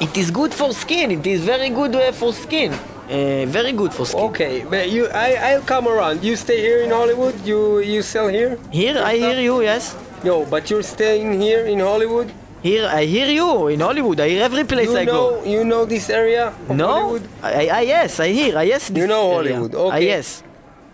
[0.00, 1.10] it is good for skin.
[1.10, 2.72] It is very good uh, for skin.
[2.72, 4.20] Uh, very good for skin.
[4.30, 6.22] Okay, but you, I, I'll come around.
[6.22, 7.34] You stay here in Hollywood.
[7.44, 8.58] You, you sell here.
[8.70, 9.96] Here, I hear you, yes.
[10.22, 12.30] No, but you're staying here in Hollywood.
[12.62, 14.18] Here, I hear you in Hollywood.
[14.20, 15.12] I hear every place You I go.
[15.12, 17.28] know, you know this area No, Hollywood.
[17.42, 18.58] I, I yes, I hear.
[18.58, 18.88] I yes.
[18.88, 19.54] This know area.
[19.54, 20.42] Hollywood, I yes,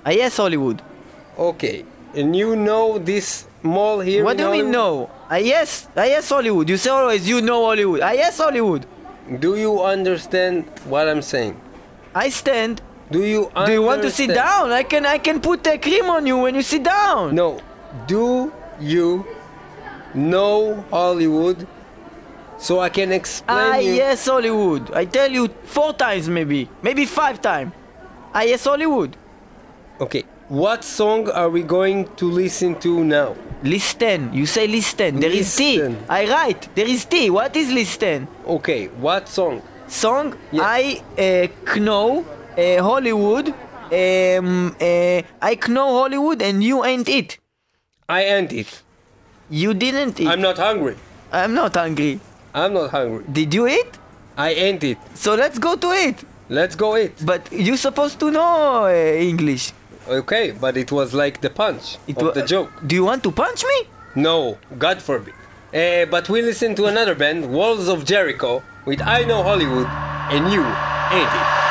[0.04, 0.82] I yes Hollywood.
[1.38, 1.84] Okay,
[2.14, 4.24] and you know this mall here.
[4.24, 5.08] What do you mean no?
[5.28, 6.68] I yes, I yes Hollywood.
[6.68, 8.00] You say always you know Hollywood.
[8.02, 8.84] I yes Hollywood.
[9.40, 11.56] Do you understand what I'm saying?
[12.14, 12.82] I stand.
[13.10, 13.50] Do you?
[13.64, 14.70] Do you want to sit down?
[14.70, 17.34] I can I can put a cream on you when you sit down.
[17.34, 17.58] No.
[18.06, 19.24] Do you
[20.14, 21.66] know Hollywood?
[22.58, 23.92] So I can explain I you.
[23.94, 24.92] yes Hollywood.
[24.92, 27.72] I tell you four times maybe, maybe five times.
[28.32, 29.16] I yes Hollywood.
[30.00, 30.24] Okay.
[30.48, 33.34] What song are we going to listen to now?
[33.62, 34.32] Listen.
[34.32, 35.18] You say listen.
[35.18, 35.78] There is T.
[35.78, 36.04] Listen.
[36.08, 36.68] I write.
[36.74, 37.30] There is T.
[37.30, 38.28] What is listen?
[38.46, 38.88] Okay.
[38.88, 39.62] What song?
[39.88, 40.36] Song.
[40.52, 40.62] Yeah.
[40.64, 42.26] I uh, know
[42.58, 43.48] uh, Hollywood.
[43.90, 47.38] Um, uh, I know Hollywood and you ain't it.
[48.08, 48.83] I end it.
[49.50, 50.28] You didn't eat.
[50.28, 50.96] I'm not hungry.
[51.32, 52.20] I'm not hungry.
[52.54, 53.24] I'm not hungry.
[53.30, 53.98] Did you eat?
[54.36, 54.98] I end it.
[55.14, 56.24] So let's go to it.
[56.48, 57.24] Let's go eat.
[57.24, 59.72] But you're supposed to know uh, English.
[60.08, 62.70] Okay, but it was like the punch It of the joke.
[62.86, 63.88] Do you want to punch me?
[64.14, 65.34] No, God forbid.
[65.72, 69.88] Uh, but we listen to another band, Walls of Jericho, with I Know Hollywood
[70.30, 71.64] and You Ain't It.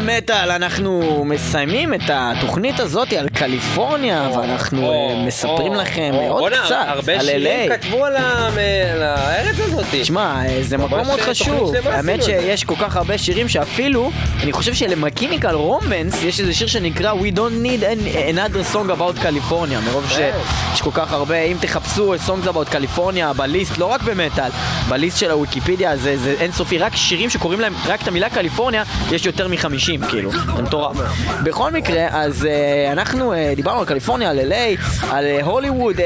[0.00, 6.52] מטאל מטאל, אנחנו מסיימים את התוכנית הזאת על קליפורניה, ואנחנו אה, מספרים לכם או, עוד
[6.64, 7.76] קצת הרבה על שירים LA.
[7.76, 8.48] כתבו על ה-
[8.94, 9.84] על הארץ הזאת.
[9.90, 11.72] תשמע, אה, זה מקום מאוד תוכנית חשוב.
[11.84, 12.22] האמת.
[12.22, 14.10] שיש כל כך הרבה שירים שאפילו,
[14.42, 18.06] אני חושב שלמקיניקל רומנס יש איזה שיר שנקרא We don't need an-
[18.36, 23.78] another song about California, מרוב שיש כל כך הרבה, אם תחפשו songs about California בליסט,
[23.78, 24.50] לא רק במטאל,
[24.88, 29.26] בליסט של הוויקיפדיה זה זה אינסופי, רק שירים שקוראים להם רק את המילה קליפורניה, יש
[29.26, 29.48] יותר
[29.88, 30.96] מ-50 כאילו, זה מטורף.
[31.42, 34.80] בכל מקרה, אז אה, אנחנו אה, דיברנו על קליפורניה, על LA,
[35.10, 35.96] על אה, הוליווד,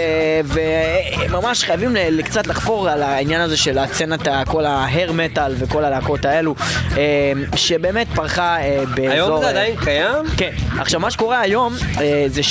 [0.45, 5.85] וממש חייבים ל- קצת לחפור על העניין הזה של הסצנת, ה- כל ההר מטאל וכל
[5.85, 6.55] הלהקות האלו,
[7.57, 8.57] שבאמת פרחה
[8.95, 9.11] באזור...
[9.13, 10.15] היום זה עדיין קיים?
[10.37, 11.75] כן, עכשיו מה שקורה היום
[12.27, 12.43] זה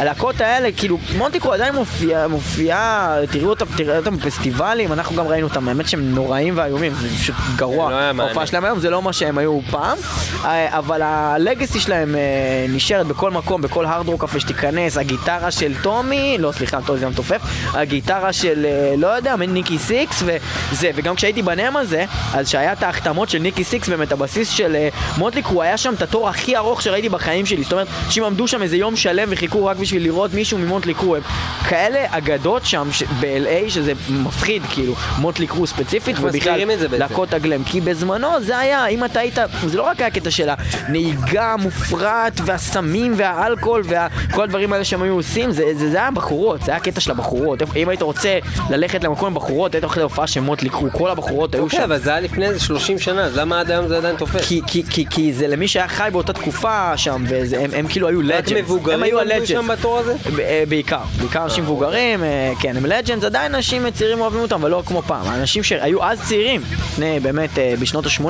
[0.00, 5.48] שהלהקות האלה, כאילו, מונטיקו עדיין מופיעה, מופיעה, תראו אותם, תראו אותם בפסטיבלים, אנחנו גם ראינו
[5.48, 7.90] אותם, האמת שהם נוראים ואיומים, זה פשוט גרוע.
[7.90, 8.22] לא.
[8.22, 9.98] ההופעה שלהם היום זה לא מה שהם היו פעם,
[10.44, 12.20] אה, אבל ה legacy שלהם אה,
[12.68, 17.08] נשארת בכל מקום, בכל הארד רוק קפה שתיכנס, הגיטרה של טומי, לא סליחה, טומי זה
[17.08, 17.40] מתופף,
[17.74, 22.04] הגיטרה של, אה, לא יודע, ניקי סיקס וזה, וגם כשהייתי ב NAMM הזה,
[22.34, 24.76] אז שהיה את ההחתמות של ניקי סיקס באמת, הבסיסט של
[25.18, 28.48] מוטלי, הוא היה שם את התור הכי ארוך שראיתי בחיים שלי, זאת אומרת, אנשים עמדו
[28.48, 31.22] שם איזה יום שלם וחיכו רק בשביל לראות מישהו ממוטלי קרו, הם
[31.68, 36.60] כאלה אגדות שם ש- ב-LA שזה מפחיד, כאילו, מוטלי קרו ספציפית, ובכלל?
[36.98, 40.48] להקות הגלם, כי בזמנו זה היה, אם אתה היית, זה לא רק היה קטע של
[40.86, 43.82] הנהיגה המופרעת והסמים והאלכוהול
[44.30, 47.10] וכל הדברים האלה שהם היו עושים, זה, זה, זה היה בחורות, זה היה קטע של
[47.10, 48.38] הבחורות, אם היית רוצה
[48.70, 51.84] ללכת למקום עם בחורות, היית הולך להופעה של מוטלי קרו, כל הבחורות היו אוקיי, שם.
[51.84, 54.48] אבל זה היה לפני איזה 30 שנה, אז למה עד היום זה עדיין תופס?
[54.48, 58.22] כי, כי, כי, כי זה למי שהיה חי באותה תקופה שם, והם הם כאילו היו
[58.22, 58.70] לג'נדס.
[58.92, 59.50] הם היו הלג'נדס.
[59.80, 60.14] שם בתור הזה?
[60.38, 64.70] אה, בעיקר, בעיקר אנשים מבוגרים, אה, כן, הם לג'נדס, עדיין אנשים צעירים אוהבים אותם, אבל
[64.70, 65.26] לא כמו פעם.
[65.28, 66.62] האנשים שהיו אז צעירים,
[66.92, 68.24] לפני באמת, אה, בשנות ה-80,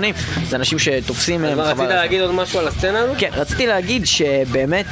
[0.49, 1.45] זה אנשים שתופסים...
[1.45, 1.79] אז רצית.
[1.79, 3.17] להגיד עוד משהו על הסצנה הזאת?
[3.19, 4.87] כן, רציתי להגיד שבאמת,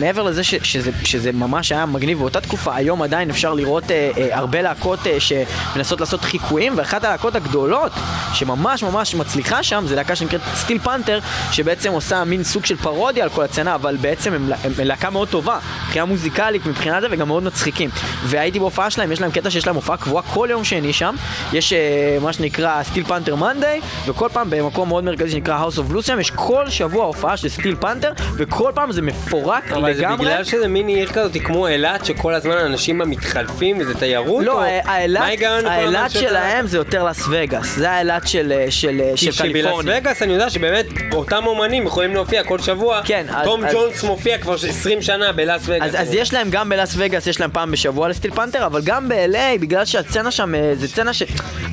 [0.00, 3.84] מעבר לזה שזה, ממש היה מגניב באותה תקופה, היום עדיין אפשר לראות
[4.30, 7.92] הרבה להקות שמנסות לעשות חיקויים, ואחת הלהקות הגדולות
[8.34, 11.18] שממש ממש מצליחה שם, זה להקה שנקראת סטיל פנתר,
[11.52, 15.58] שבעצם עושה מין סוג של פרודיה על כל הצצנה, אבל בעצם הם להקה מאוד טובה,
[15.86, 17.90] מבחינה מוזיקלית, מבחינה זה, וגם מאוד מצחיקים.
[18.24, 21.14] והייתי בהופעה שלהם, יש להם קטע שיש להם הופעה קבועה כל יום שני שם,
[21.52, 21.78] יש אה,
[22.22, 26.30] מה שנקרא סטיל פנתר מנדיי, וכל פעם במקום מאוד מרכזי שנקרא House of Lucium, יש
[26.30, 30.16] כל שבוע הופעה של סטיל פנתר, וכל פעם זה מפורק אבל זה לגמרי.
[30.26, 34.44] בגלל שזה מין עיר כזאת כמו אילת, שכל הזמן אנשים בה מתחלפים וזה תיירות?
[34.44, 35.24] לא, או- ה- מה
[35.70, 39.32] האילת שאתה- שלהם זה יותר לס וגאס, זה האילת של אה, של אה, של כי
[39.32, 39.94] שבלאס קליפורניה.
[39.98, 43.00] וגאס אני יודע שבאמת אותם אומנים יכולים להופיע כל שבוע.
[43.04, 45.94] כן, אז- תום אז- ג'ונס מופיע כבר 20 שנה בלאס וגאס.
[45.94, 49.08] אז, אז יש להם גם בלאס וגאס, יש להם פעם בשבוע לסטיל פנתר, אבל גם
[49.08, 51.22] ב-LA, בגלל שהסצנה שם, אה, זה סצנה ש...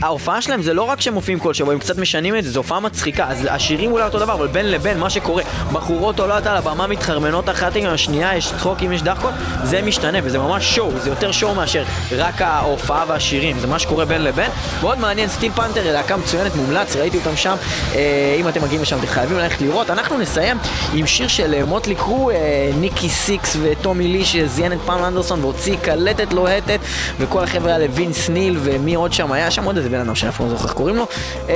[0.01, 2.59] ההופעה שלהם זה לא רק שהם מופיעים כל שבוע, הם קצת משנים את זה, זו
[2.59, 3.25] הופעה מצחיקה.
[3.27, 7.49] אז השירים אולי אותו דבר, אבל בין לבין, מה שקורה, בחורות עולות על הבמה, מתחרמנות
[7.49, 9.33] אחת עם השנייה, יש צחוקים, יש דחקות,
[9.63, 14.05] זה משתנה, וזה ממש שואו, זה יותר שואו מאשר רק ההופעה והשירים, זה מה שקורה
[14.05, 14.51] בין לבין.
[14.81, 17.55] מאוד מעניין, סטיל פנתר, להקה מצוינת, מומלץ, ראיתי אותם שם.
[17.95, 19.89] אה, אם אתם מגיעים לשם, אתם חייבים ללכת לראות.
[19.89, 20.57] אנחנו נסיים
[20.93, 22.35] עם שיר של אה, מוטלי קרו, אה,
[22.79, 26.79] ניקי סיקס וטומי לי שזיין את פאם אנדרסון והוציא קלטת לוהטת,
[27.19, 30.29] וכל החבר'ה האלה, וינס ניל ומי עוד שם היה, שם עוד איזה בן אדם שאני
[30.29, 31.05] אפילו לא זוכר איך קוראים לו.
[31.49, 31.55] אה,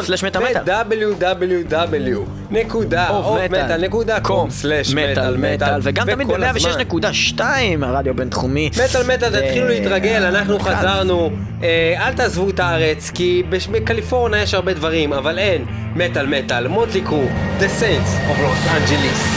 [4.49, 5.77] סלש מטה מטה.
[5.77, 7.41] ב-www.metal.com/מטאל וגם תמיד ב-106.2
[7.81, 8.69] הרדיו הבינתחומי.
[8.89, 10.59] מטאל מטאל, תתחילו להתרגל, אנחנו.
[10.59, 11.31] חזרנו.
[11.63, 15.65] אה, אל תעזבו את הארץ, כי בקליפורניה יש הרבה דברים, אבל אין.
[15.95, 17.25] מטאל מטאל, מוטלי קרו,
[17.59, 19.34] The Saints of Los Angeles.